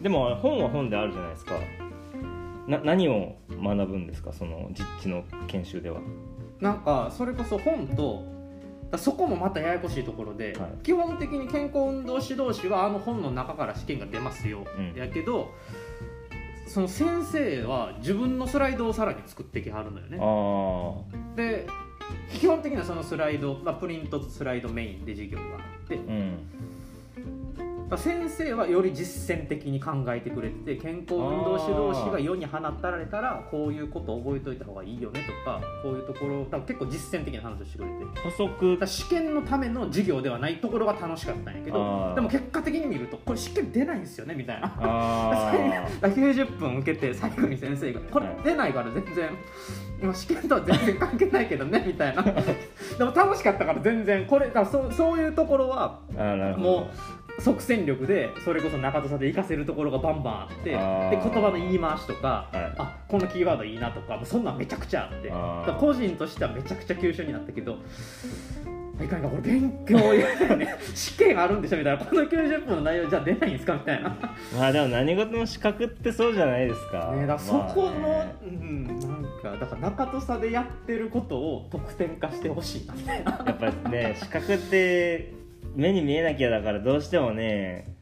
[0.02, 1.54] でも本は本であるじゃないですか。
[2.66, 4.32] な何を学ぶんですか？
[4.32, 6.00] その実地の研修では。
[6.60, 8.24] なんかそれこそ本と
[8.90, 10.70] だそこもまたややこしいところで、はい。
[10.82, 14.94] 基本的に健康運動指導士はあの本の中から試験が出ますよ、うん。
[14.94, 15.52] やけど
[16.66, 20.18] その先生は自分のスライドをさらに作ってきはるのよね。
[21.36, 21.66] で
[22.30, 25.96] 基本的にはそのスライド、まあ、プリントとスライドメインで授業があって。
[25.96, 26.38] うん
[27.98, 38.86] 先生はより実践的に考えてくれてて健康運動指導士が世に放たられたらこういうことを覚えといた方がいいよねとかこういうところだから結構実践的な話をしてくれて補足。
[38.86, 42.14] 試験のための授業ではないところが楽しかったんやけあどー。
[42.14, 44.74] でも結果的に見るとこれ試験出ないんですよねみたいな。
[44.80, 45.52] あ
[46.00, 49.30] だから90分受けて最後に先生が「これ出ないから全然
[50.02, 52.22] 今試験とは全然関係ないけどね」 みたいな。
[52.22, 56.00] でも楽しかったから全然これだそうそういうところは
[56.58, 56.90] も
[57.21, 62.74] う即戦力でそれこそ中戸さんで活かせるところがバンバンあってで言葉の言い回しとか、はい。
[62.78, 65.32] あこのキーワードいいなとかもうそんなんめちゃくちゃあって。
[65.80, 67.78] 個人としてはめちゃくちゃ吸収になったけど
[69.02, 69.98] いかんいかんこれ勉強
[70.94, 72.04] 試験あるんでしょみたいな。
[72.04, 74.16] この90分の内容じゃあ出ないんですかみたいな、ね、
[74.56, 77.14] まあでも何事も資格ってそうじゃないですか。
[77.16, 83.42] だからそこの、まあねうんなんかだから中戸さでやってることを得点化してほしいなみたいな。
[83.46, 85.41] やっぱりね資格って
[85.74, 87.96] 目に見えなきゃだからどうしてもね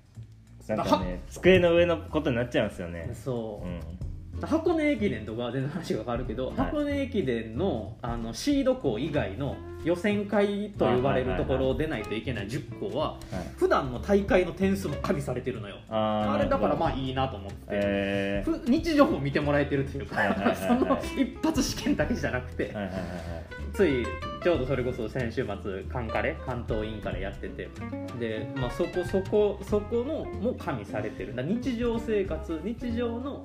[0.76, 3.10] なんかね机の上のことになっちゃいますよね。
[3.12, 3.66] そう。
[3.66, 3.80] う、ん。
[4.42, 6.54] 箱根駅伝とかは全然話が変わるけど、い。
[6.56, 13.20] 箱根駅伝のあのシード校以外の予選会と呼ばれるところを出ないといけない10校ははい。
[13.56, 15.76] 普段の大会の点数も加味されてるのよ。
[15.88, 20.16] あれだからまあいいなと思って、えふ日常も見てもらえてるというか
[21.16, 22.74] 一発試験だけじゃなくて、
[23.74, 24.06] つい
[24.42, 27.68] ちょうどそれこそ先週末カンカレ関東インカレやってて。
[28.18, 31.34] で、まあ、そこそこそこのも加味されてる。
[31.42, 33.44] 日常生活日常の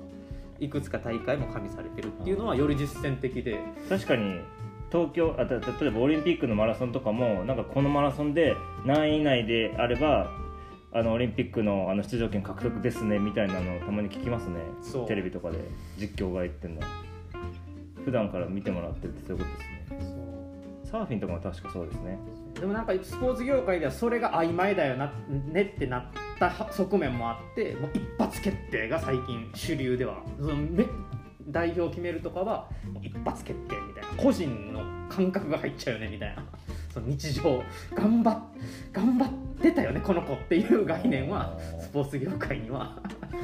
[0.58, 3.58] いくつか大会も加味されてるっていうのはより実践的で。
[3.88, 4.40] 確かに
[4.90, 8.54] 東京あた例えばオリンピックのマラソンとかもなんかこのマラソンで
[8.86, 10.30] 何位以内であれば
[10.92, 14.60] あのオリンピックのあの出場権獲得ですねみたいなのをたまに聞きますね。
[15.06, 15.58] テレビとかで
[15.98, 16.80] 実況が言ってるの。
[18.06, 19.75] 普段から見てもらってるってそういうことですね
[20.90, 22.18] サーフィンとかも確かそうですね。
[22.60, 26.04] でもなんかスポーツ業界ではそれが曖昧だよなねってなっ
[26.38, 30.86] た側面もあってもう一発決定が最近主流ではそのめ
[31.48, 32.68] 代表決めるとかは
[33.02, 34.22] 一発決定みたいな。
[34.22, 36.44] 個人の感覚が入っちゃうよねみたいな。
[36.90, 37.62] その日常。
[37.94, 38.38] 頑張っ
[38.92, 39.28] 頑張っ
[39.60, 41.56] てたよねこの子っていう概念は。
[41.80, 42.96] スポーツ業界には。
[43.32, 43.38] そ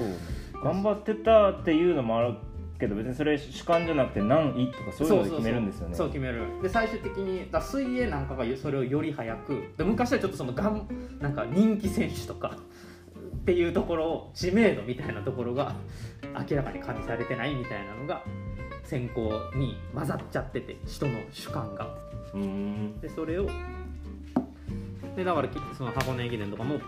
[0.60, 2.34] う頑張ってたっていうのもある
[2.82, 5.94] けど別にそれ主観じゃなくて何位とかそういうので決めるんですよね。
[5.94, 6.42] そう決める。
[6.60, 10.88] で最終的にだ水泳なんかがそれをより早くで昔はちょっとそのがん
[11.20, 12.56] なんか人気選手とか
[13.36, 15.76] っていうところを知名度みたいなところが
[16.50, 18.24] 明らかに加味されてないみたいなのが
[18.82, 21.94] 選考に混ざっちゃってて人の主観が。
[23.00, 23.46] でそれを
[25.14, 26.80] でだからきその箱根駅伝とかも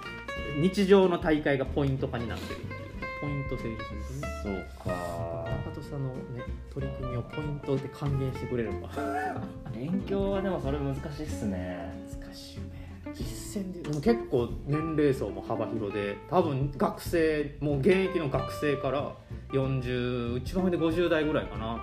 [0.60, 2.73] 日常の大会がポイント化になってる
[3.20, 4.28] ポイント制にするんですね。
[4.42, 5.44] そうか。
[5.66, 6.42] 中戸さんのね
[6.72, 8.88] 取り組みをポイントで還元してくれれば
[9.74, 11.90] 勉強はでもそれ難しいっすね。
[12.22, 12.84] 難しいよね。
[13.14, 13.24] 実
[13.62, 19.14] 線ででも結構年齢層も幅広で多分学生もう現役の学生から
[19.52, 21.80] 40一番上で50代ぐらいかな。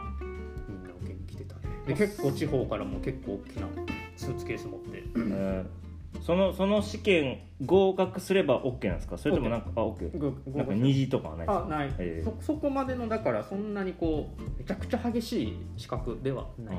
[0.68, 1.62] みんな受けに来てたね。
[1.88, 3.68] で結構地方からも結構大きな
[4.16, 5.04] スーツケース持って。
[5.16, 5.81] えー
[6.22, 9.18] そのその試験合格すれば OK なんですか？
[9.18, 11.66] それともなんかあ OK なんか虹とかはないですか？
[11.66, 16.78] あない、えそそこまでのだからそんなにこうめちゃくちゃ激しい資格ではない、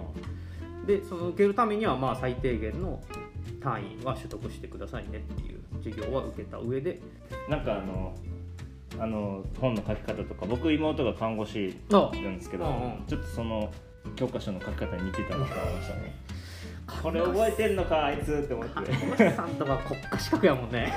[0.86, 3.00] でその受けるためにはまあ最低限の
[3.60, 7.00] 単位は取得してくださいねっていう授業は受けた上で。
[7.48, 8.14] なんかあの
[8.98, 13.72] あの本の書き方とか僕妹が看護師あなんですけど、うんうんちょっとその
[14.16, 16.14] 教科書の書き方に似てたなと思いましたね
[16.86, 18.72] これ覚えてんのかあいつって思って。
[18.74, 20.92] 看護師さんとか国家資格やもんね。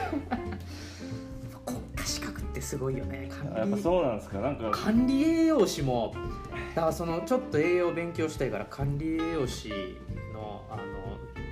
[1.65, 3.29] 国家資格ってすごいよね。
[3.55, 4.39] やっぱそうなんですか。
[4.39, 6.13] なんか管理栄養士も
[6.73, 9.69] だからそのちょっと栄養勉強したいから管理栄養士
[10.33, 10.83] のあの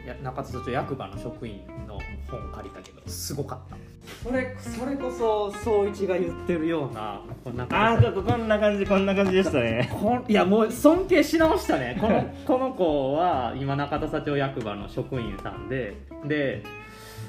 [0.08, 1.98] や中津町役場の職員の
[2.40, 3.78] 本借りたけどすごかった。
[4.24, 9.90] それそれこそ総一が言ってるようなこんなあーこんな感じこんな感じでしたね。
[9.92, 11.98] こんいやもう尊敬し直したね。
[12.00, 16.64] このこの子は今中田社長役場の職員さんでで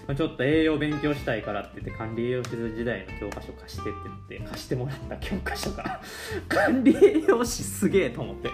[0.07, 3.99] まあちょっと栄養勉強したいからって言って管理栄養士時代の教科書貸してって
[4.31, 6.01] 言って貸してもらった教科書が
[6.49, 8.51] 管理栄養士すげえと思って。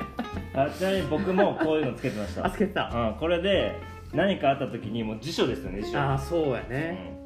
[0.55, 2.47] あちなみに僕もこういうのつけてました。
[2.47, 2.91] あつけてた。
[2.93, 3.79] うん、これで
[4.13, 5.99] 何かあった時にもう辞書ですよね辞書。
[6.01, 7.17] ああそうやうね、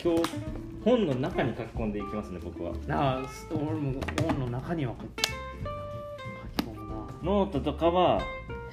[0.00, 0.02] ん。
[0.02, 0.22] 今日
[0.84, 2.72] 本の中に書き込んでいきますね僕は。
[2.86, 5.06] なあす俺も本の中には書
[6.62, 6.94] き込むな。
[7.22, 8.20] ノートとかは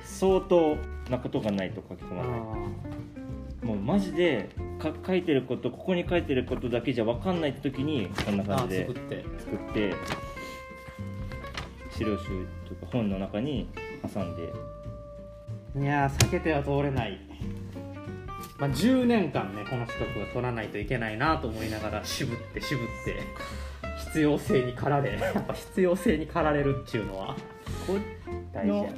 [0.04, 0.78] 相当
[1.10, 2.40] なことがないと書き込まない。
[2.40, 4.50] あもうマジで
[4.80, 9.24] か書いてることここに書いてることだけじゃ分かんない時にこんな感じで作って。
[9.40, 9.94] 作って
[11.90, 12.26] 資料集
[12.70, 13.68] とか本の中に
[14.14, 14.54] 挟んで
[15.76, 17.20] いやー避けては通れない、
[18.58, 23.22] まあ、10年間ねこの資格は取らないといけないなと思いながら渋って渋って
[24.06, 27.36] 必要性に駆られ やっぱ必要性に駆られるっていうのは。
[27.86, 28.00] これ
[28.54, 28.90] 大事や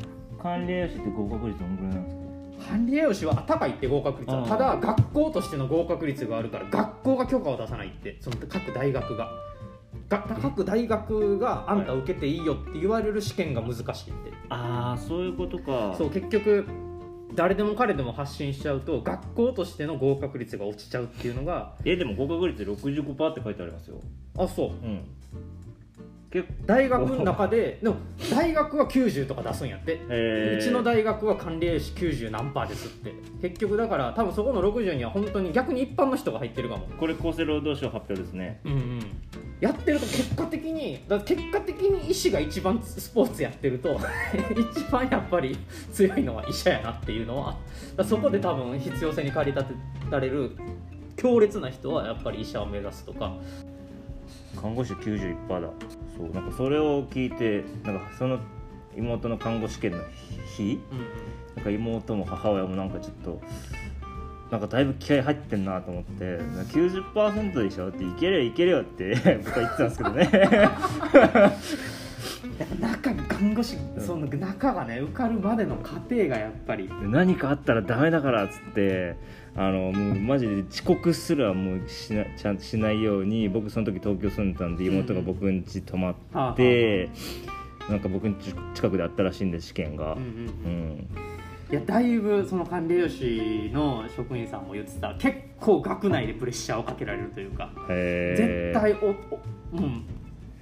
[0.41, 9.30] 管理栄養士って合格率どんぐらいなんですか管理栄養士は高いって合格率はただ学校としての合格率があるから学校が許可を出さないってその各大学が
[10.10, 14.32] が各大学があんた受けていいよって言われる試験が難しいって。
[14.50, 15.96] ああそういうことか。
[15.98, 16.66] そう結局
[17.36, 24.02] 誰でも彼でも発信しちゃうと学校としての合格率が落ちちゃうっていうのがえでも合格率65%って書いてありますよ。
[24.38, 24.70] あそう。
[24.70, 25.06] うん。
[26.32, 26.54] 結構。
[26.66, 27.96] 大学の中ででも
[28.32, 30.60] 大学は90とか出すんやって、えー。
[30.60, 33.14] うちの大学は管理栄養士90何パーですって。
[33.42, 36.88] 結局だから多分そこの60には本当に逆に一般の人が入ってるかも。
[37.00, 38.60] これ厚生労働省発表ですね。
[38.66, 39.00] うんうん
[39.60, 43.99] やってると結果的にだ結果的に医師が一番スポーツやってると
[44.74, 45.57] 一番やっぱり
[45.91, 47.57] 強いのは医者やなっていうのは
[48.05, 49.80] そこで多分必要性に駆り立て
[50.10, 50.51] られる
[51.18, 53.34] 強烈な人はやっぱり医者を目指すとか。
[54.60, 55.70] 看護師91%だ。
[56.18, 58.39] そうなんかそれを聞いてなんかその
[58.97, 59.99] 妹の看護試験の
[60.57, 60.80] 日
[61.55, 63.41] なんか妹も母親もなんかちょっと
[64.52, 66.39] なんかだいぶ気合入ってんなと思って
[66.74, 69.14] 90%でしょっていけるよいけるよって
[69.45, 70.70] 僕は言ってたんですけどね。
[72.80, 76.89] 中が看護師、その中がね受かるまでの過程がやっぱり。
[77.04, 79.16] 何かあったらダメだからっつって
[79.56, 87.10] あのもうマジで遅刻すらもうしなちゃんとしないように僕その時東京住んでたんで妹が僕ん家泊まって、
[87.89, 90.14] なんか僕ん家近くであったらしいんで試験が。
[90.14, 90.26] うんうん。
[90.26, 91.08] うん
[91.72, 99.39] いやだいぶその管理栄養士の職員さんも言ってた結構学内でプレッシャーをかけられるというか絶対おお、
[99.74, 100.03] うん、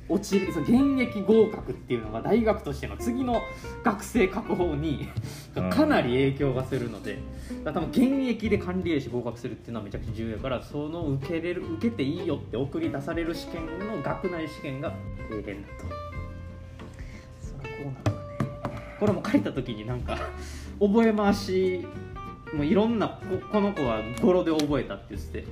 [0.09, 3.41] 落ちるその現役合格っていうのが大学としての次の
[3.83, 5.09] 学生確保に
[5.55, 5.69] うん。
[5.69, 7.19] かなり影響がするので、
[7.63, 14.93] だから多分現役で管理栄養士合格するっていうのはめちゃくちゃ重要だからその受けれる受けていいよって送り出される試験の学内試験が
[15.29, 15.83] 大変だと。
[15.83, 15.91] こ
[17.81, 18.17] うなね。
[18.99, 20.17] これも書いた時になんか
[20.80, 21.88] 覚え回し
[22.53, 23.15] もういろんなこ
[23.51, 25.47] この子は語呂で覚えたって言ってて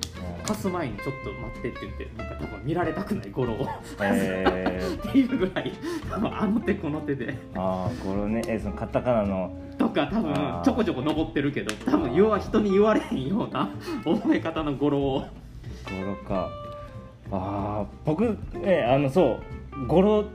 [0.46, 3.68] 貸す前にちょっと待ってって言ってなんか多分見られたくない語呂を。
[4.02, 5.10] えー。
[5.10, 5.72] っていうぐらい
[6.10, 7.36] 多分あの手この手で。
[7.56, 8.42] ああこれね。
[8.48, 9.52] えそのカタカナの。
[9.78, 13.70] とか多分ちょこちょこ残ってるけど多分言わ人に言われへんような
[14.06, 15.20] 覚え方の語呂を。
[15.20, 15.26] 語
[16.06, 16.50] 呂か。
[17.32, 19.40] ああ僕ねあのそ
[19.74, 19.88] う。
[19.88, 20.26] 語呂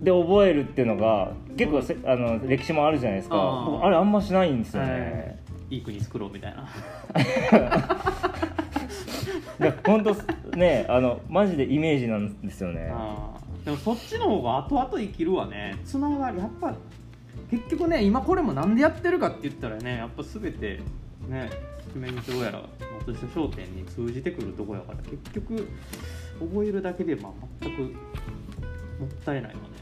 [0.00, 3.36] で覚えるっていうのが結構せあの歴史もあるじゃないですか。
[3.36, 3.90] ああ。
[3.90, 4.90] れあんましないんですよはい。
[4.90, 6.68] ね、いい国作ろうみたいな。
[9.58, 10.14] で本当
[10.56, 12.92] ねあのマジでイメージなんですよね。
[13.64, 15.76] でもそっちの方が後々生きるわね。
[15.84, 16.74] つながりやっぱ
[17.50, 20.80] 結局ね今これもなんでやってるかって言ったらねやっぱ全て
[21.28, 21.50] ね
[21.94, 22.62] 七面鳥やら
[23.06, 25.68] 松下商店に通じてくるとこやから結局
[26.40, 29.75] 覚えるだけでまあ全くもったいないよね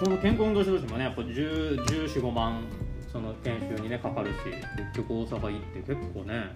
[0.00, 2.64] この健康運動指導士もねやっぱ1415万
[3.10, 4.34] その研修にねかかるし
[4.92, 6.52] 結局大阪行って結構ね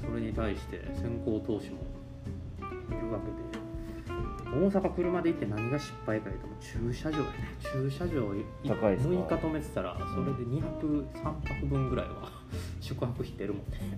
[0.00, 1.78] それに対して先行投資も
[2.90, 3.64] いるわけで。
[4.54, 7.30] 大阪車で行って何が失敗か言うと駐車場やね。
[7.60, 12.30] 駐車場い高いですか？6日止めてたらそれで2泊3泊分ぐらいは
[12.80, 13.96] 宿泊費出るもんね。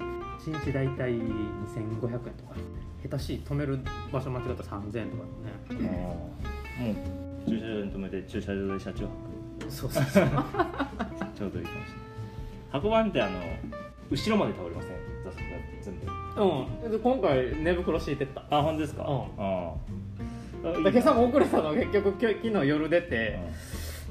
[0.40, 2.54] 1日大体2500円とか。
[3.02, 3.78] 下手しい止める
[4.10, 5.22] 場所間違ったら3000円とか
[5.70, 5.82] あー。
[6.82, 9.08] もう駐車場に止めて駐車場で車中ね
[9.68, 10.24] そうそうそう
[11.36, 11.74] ちょうどいいかもしれない
[12.70, 13.40] 箱番ってあの
[14.10, 14.90] 後ろまで倒れません
[15.24, 19.74] 座席が全部うんで今回寝袋敷いてったあ本当ですかうんあ
[20.62, 23.38] 今朝も遅れたの結局昨日夜出て、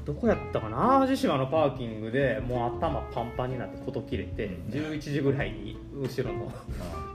[0.06, 6.50] どこやったかな淡路島のパーキングでもう頭パンパンになってこと切れて11時ぐらいに後ろの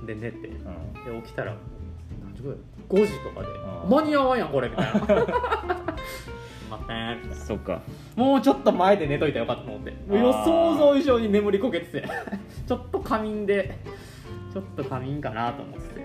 [0.05, 0.57] で寝てで
[1.24, 1.55] 起きたら
[2.24, 2.57] 何時ぐらい
[2.90, 3.48] 5時とかで。
[3.66, 5.00] あ間に合わんやんこれみたいな。
[5.00, 7.36] ませんみたいな。
[7.36, 7.82] そっか。
[8.16, 9.94] もうちょっと前で寝といたらよかったと思って。
[10.10, 10.18] あー。
[10.18, 12.08] 予想像以上に眠りこけてて。
[12.68, 13.78] ちょっと仮眠で
[14.54, 16.02] ちょっと仮眠かなと思ってて。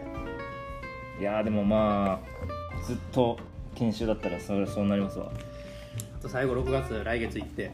[1.20, 3.39] いやーでもまあずっと
[3.74, 5.31] 研修だったらそれそうなりますわ。
[6.18, 7.70] あと最後6月来月行って。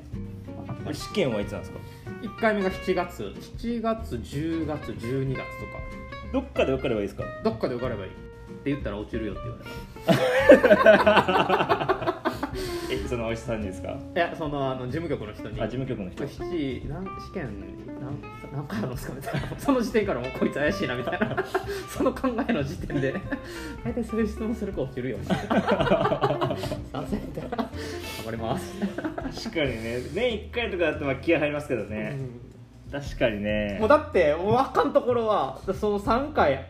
[0.93, 1.79] 試験はいつなんですか
[2.23, 3.23] ？1回目が7月。
[3.23, 5.45] 7月10月12月とか。
[6.33, 7.25] どっかで分かればいいですか？
[7.43, 8.11] どっかで受かればいい
[8.65, 9.65] って言ったら落ちるよって言われ
[12.91, 13.95] えそのお医者さんにですか？
[14.15, 15.61] たいやそのあの事務局の人に。
[15.61, 16.25] あ事務局の人。
[16.25, 17.45] 7なん試験
[18.01, 18.23] なん
[18.55, 19.41] 何回あるんですかみたいな。
[19.61, 21.37] その時点からもうこいつ怪しいなみたいな。
[21.89, 23.15] その考えの時点で。
[23.85, 25.19] 大体そういう質問するか落ちるよ。
[25.19, 26.57] みたいな
[26.93, 27.69] 賛成みたいな頑
[28.25, 28.75] 張ります、
[29.45, 30.01] 確かにね。
[30.15, 32.19] 年1回とかだとまあ気合入りますけどね、
[32.91, 33.77] 確かにね。
[33.81, 36.65] もうだってもうあかんところはその3回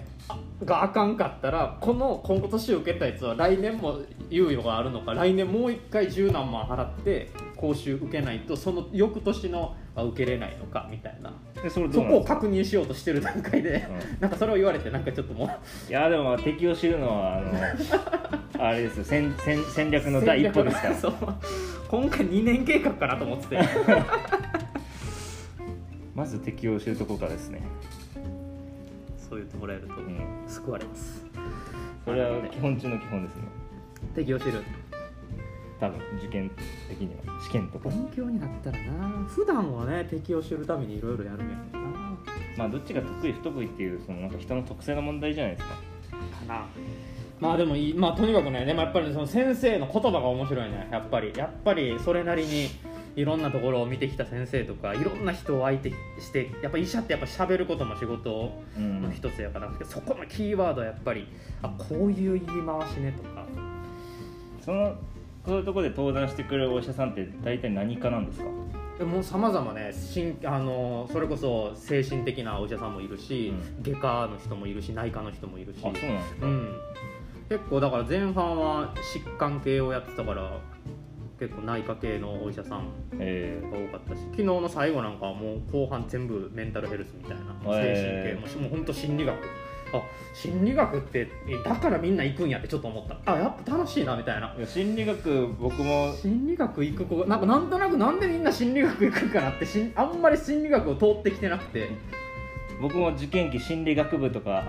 [0.64, 4.00] があかんかったらこの今年受けたやつは来年も
[4.30, 11.32] 猶予があるのか来年もう1回十何万払って講習受けないとその翌年のは受けれないのかみたいな。
[11.62, 14.20] でそこを確認しようとしてる段階で、うん。
[14.20, 15.48] なんかそれを言われてなんかちょっともう。
[15.90, 17.52] いやでもまあ敵を知るのはあの
[18.66, 19.04] あれですよ。
[19.04, 20.94] 戦戦戦略の第一歩ですから。
[21.88, 23.58] 今回2年計画かなと思ってて。
[26.14, 27.60] まず敵を知るとこからですね、
[29.28, 31.24] そう言ってもらえるとうん、救われます。
[32.04, 33.42] それは基本中の基本ですね
[34.14, 34.62] 適用知る。
[35.80, 36.50] 多分受験
[36.88, 37.40] 的には。
[37.42, 37.88] 試験とか。
[37.88, 39.26] 勉強になったらな。
[39.26, 42.16] 普段はね敵を知るためにいろいろやるんやけどな
[42.56, 45.74] まあどっちが得意不得意っていうそのなんか人の特性の問題じゃないですか。
[45.74, 45.80] か
[46.46, 46.66] な。
[47.40, 47.94] まあでもいい。
[47.94, 48.64] まあとにかくね。
[48.64, 50.88] でもやっぱりその先生の言葉が面白いね。
[50.92, 51.32] やっぱり。
[51.34, 52.68] やっぱりそれなりに
[53.16, 61.28] いろんなところを見てきた先生とかいろんな人を相手してやっぱ医者ってやっぱ喋ることも仕事うんの一つやから、そこのキーワードはやっぱり
[61.62, 63.44] あこういう言い回しねとか。
[64.60, 64.96] その
[65.46, 68.46] そういうところで登壇してくれるお医者さんって大体何科なんですか？
[68.98, 69.92] でもさまざまね
[70.44, 73.52] あのそれこそ精神的なお医者さんもいるし、
[73.82, 75.76] う外科の人もいるし内科の人もいるし。
[75.80, 76.74] あそうなんですか、うん、
[77.50, 80.58] 結構だから前半は疾患系をやってたから
[81.38, 89.36] 結構内科系のお医者さんえが多かったし昨日の最後なんかはもう後半全部メンタルヘルスみたいな精神系ももう本当心理学。
[89.92, 93.32] あ心理学ってえだからみんな行くんやってちょっと思った。
[93.32, 94.52] あやっぱ楽しいなみたいな。
[94.54, 96.12] ーいや心理学僕も。
[96.14, 101.90] 心理学行く子がなんかなんとなくなんでみんな心理学行くんかなってしんあんまり心理学を通ってきてなくて
[102.80, 104.64] 僕も受験期心理学部とか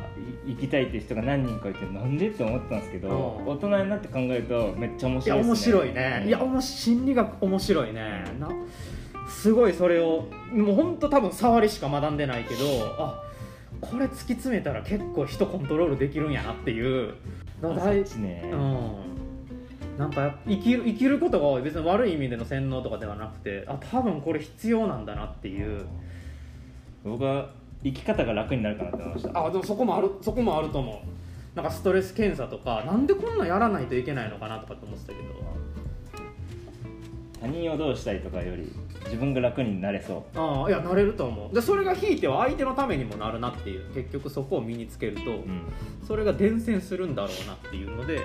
[0.46, 3.48] い行きたいって人が何人かいてなんでって思ったんですけどうん。
[3.48, 5.50] 大人になって考えるとめっちゃ面白いですね。
[5.50, 6.28] 面白いね、うん。
[6.28, 8.24] いやおもし心理学面白いね。
[8.40, 8.50] な
[9.28, 12.66] すごいそれをもう本当多分触りしか学んでないけど
[13.00, 13.24] あ
[13.82, 17.16] これ突き詰めたら結構人コントロールできるんやなっていう。
[17.62, 18.92] 大そっちね、うん。
[19.98, 21.64] なんか生きる生きることが多い。
[21.64, 25.86] 別に悪い意味での洗脳とかではなくてあ多分これ必要なんだなっていう。
[27.04, 27.50] 僕は
[27.86, 29.46] 生き方が楽になるかなって思いました。
[29.46, 31.56] あでもそこもあるそこもあると思う。
[31.56, 35.26] なんかストレス検査とかなんでこんなんやらないといけないのかなとかって思ってたけど。
[37.40, 38.72] 他人をどうしたいとかより
[39.04, 41.54] 自分が楽になれそああいやなれると思う。
[41.54, 45.62] でそれがひいては相手のためにもなるなっていう結局そこを身につけると、う、うん、
[46.08, 48.20] それが伝染するんだろうなっていうので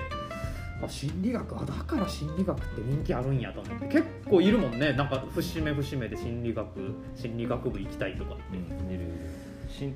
[0.83, 3.87] あ心理学あだから心理学って人気あるんやと思って。
[3.89, 4.93] 結構いるもんね。
[4.93, 6.67] なんか節目節目で心理学
[7.15, 9.13] 心理学部行きたいとかって、うん、いるいる
[9.71, 9.95] しん。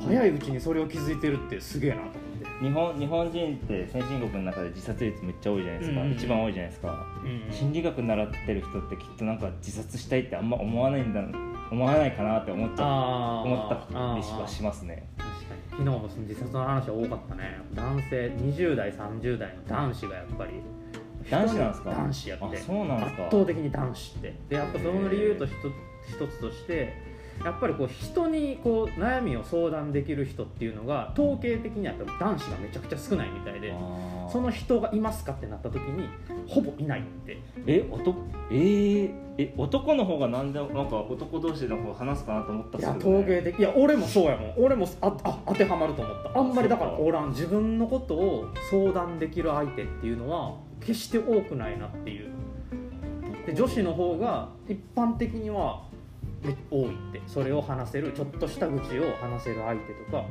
[0.00, 2.64] 早いうちにそれを気づいてるってすげえなと思って。
[2.64, 6.06] 日本日本人って先進国の中で自殺率めっちゃ多いじゃないですか、うん。
[6.06, 7.06] うん一番多いじゃないですか。
[7.50, 11.20] 心理学習ってる人ってきっとなんか自殺したいってあんま思わないんだ
[11.70, 12.86] 思わないかなって思っちゃ
[13.44, 15.08] 思ったりしはしますね。
[15.18, 15.60] 確かに。
[15.70, 17.60] 昨日もその自殺の話は多かったね。
[17.74, 20.52] 男性20代30代の男子がやっぱり。
[21.28, 21.90] 男子なんですか？
[21.90, 22.44] 男子やって。
[22.44, 24.34] あそうなんです圧か倒的に男子って。
[24.48, 25.50] でやっぱその理由と一
[26.08, 26.94] 一つとして
[27.44, 33.74] やっぱりこう人にこう悩みを相談できる人っていうのが統計的にはやっぱ男子がめちゃくちゃ少ないみたいで
[34.30, 36.08] その人がいますかってなった時に
[36.48, 37.38] ほぼいないって。
[37.66, 38.20] え男
[38.50, 44.54] えー、え男の方がなんでなんか男同士の方話すかなと思ったんいやですけど、ね、統計的いや俺もそうやもん。
[44.56, 46.38] 俺もああ当てはまると思った。
[46.38, 47.30] あんまりだからおらん。
[47.30, 52.30] 自分のことを相談できる相手っていうのは決して多くないなっていう。
[53.46, 55.85] で女子の方が一般的にはめ
[56.70, 60.24] 多いってそれを話せるちょっとした愚痴を話せる相手とか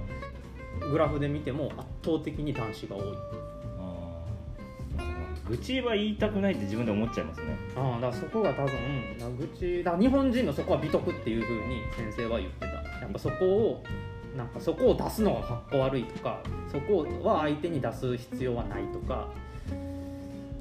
[0.92, 3.04] グラフで見ても圧倒的に男子が多い。
[5.48, 7.56] 愚痴は言いたくないって自分で思っちゃいますね。
[7.76, 8.74] ああだからそこが多分
[9.20, 12.66] な愚痴だ日本人のそこは美徳っていうふうに先生は言ってた。
[12.68, 13.84] やっぱそこを
[14.36, 16.40] なんかそこを出すのがかっこ悪いとか
[16.72, 19.30] そこは相手に出す必要はないとか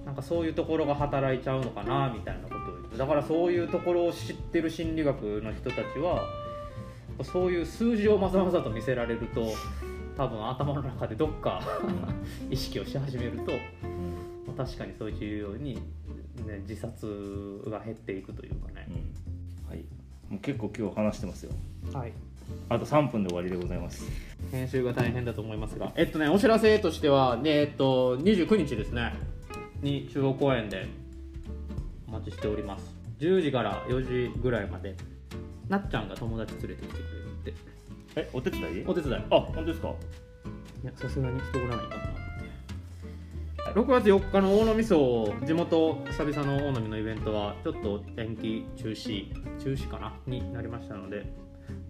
[0.04, 2.63] なんかそういうところが働いちゃうのかなみたいなこと
[2.96, 6.24] だからそういうところを知ってる心理学の人たちは
[7.22, 9.54] そういう数字をまざまざと見せられると
[10.16, 11.60] 多分頭の中でどっか
[12.50, 13.52] 意識をし始めると
[14.46, 18.86] まあ確かにそういうように、ね、自殺が減っていくというかね。
[18.88, 19.70] う、ん。
[19.70, 19.78] はい。
[20.28, 21.52] もう結構今日話してますよ。
[21.92, 22.12] はい、
[22.68, 24.04] あと3分で終わりでございます。
[24.52, 25.92] 編集が大変だと思いますが。
[25.96, 29.14] えっとねお知らせとしては、ねえっと、29日ですね。
[29.80, 31.03] に中央公園でお
[32.24, 32.94] 待ちしております。
[33.20, 34.96] 10時から4時ぐらいまで
[35.68, 37.54] なっちゃんが友達連れてきてくれるって。
[38.16, 38.84] えお手伝い？
[38.86, 39.16] お手伝い。
[39.30, 39.88] あ本当ですか？
[39.88, 42.04] いやさすがに人おらないかな
[43.72, 50.14] 6月4日の大野味噌地元久々の大野味のイベントはちょっと延期中止中止かな？
[50.26, 51.26] になりましたので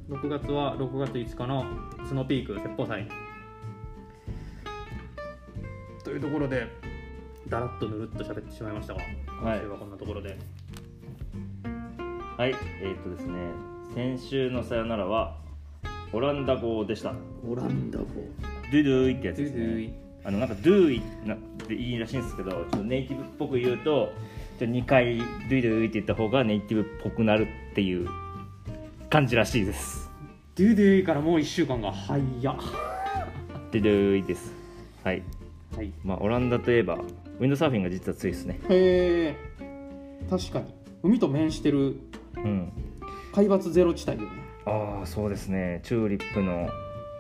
[0.09, 1.65] 6月は6月5日の
[2.07, 3.09] スノーピーク説法祭。
[6.03, 6.69] というところで
[7.49, 9.01] だらっとぬるっと喋ってしまいましたが
[9.41, 10.37] 今週はこんなところで、
[12.37, 13.51] はいえーっとですね
[13.95, 15.37] 先週のさよならは
[16.13, 17.13] オランダ語でした。
[17.49, 18.05] オランダ語。
[18.05, 19.89] ドゥドゥイってやつですドゥドゥイ。
[19.89, 24.11] ねあのなんかドゥイなっていいらしいんですけどちょっとネイティブっぽく言うと
[24.59, 28.09] ちょ2回ドゥドゥイって言った方がネイティブっぽくなるっていう
[29.11, 30.09] 感じらしいです。
[30.57, 32.25] ドゥドゥイからもう1週間が早っ。
[33.73, 34.53] ドゥドゥイです。
[35.03, 35.23] はい。
[35.77, 35.93] はい。
[36.05, 36.99] まあオランダといえば
[37.39, 38.61] ウィンドサーフィンが実は強いですね。
[38.69, 39.37] へえ
[40.31, 40.75] 確かに。
[41.03, 41.97] 海と面してる
[42.37, 42.73] うん。
[43.35, 44.31] 海抜ゼロ地帯よね。
[44.67, 45.81] ああそうですね。
[45.83, 46.69] チューリップの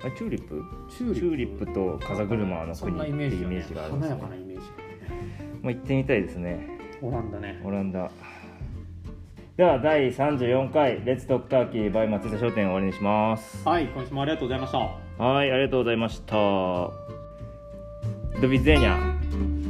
[0.04, 0.62] あチューリップ？
[0.90, 3.12] チチューリップと風車の国っていうイイ
[3.46, 4.20] メージがあるんで華すね。
[4.20, 4.62] やかなイメージ
[5.62, 6.68] まあ、行ってみたいですね。
[7.02, 7.60] オランダね。
[7.64, 8.10] オランダ。
[9.56, 13.66] では第34回レッツトークターキーバイ松下商店終わりにします。
[13.66, 14.78] はい今週もありがとうございました。
[15.24, 16.34] はいありがとうございました。
[18.40, 19.63] ドビゼーニャ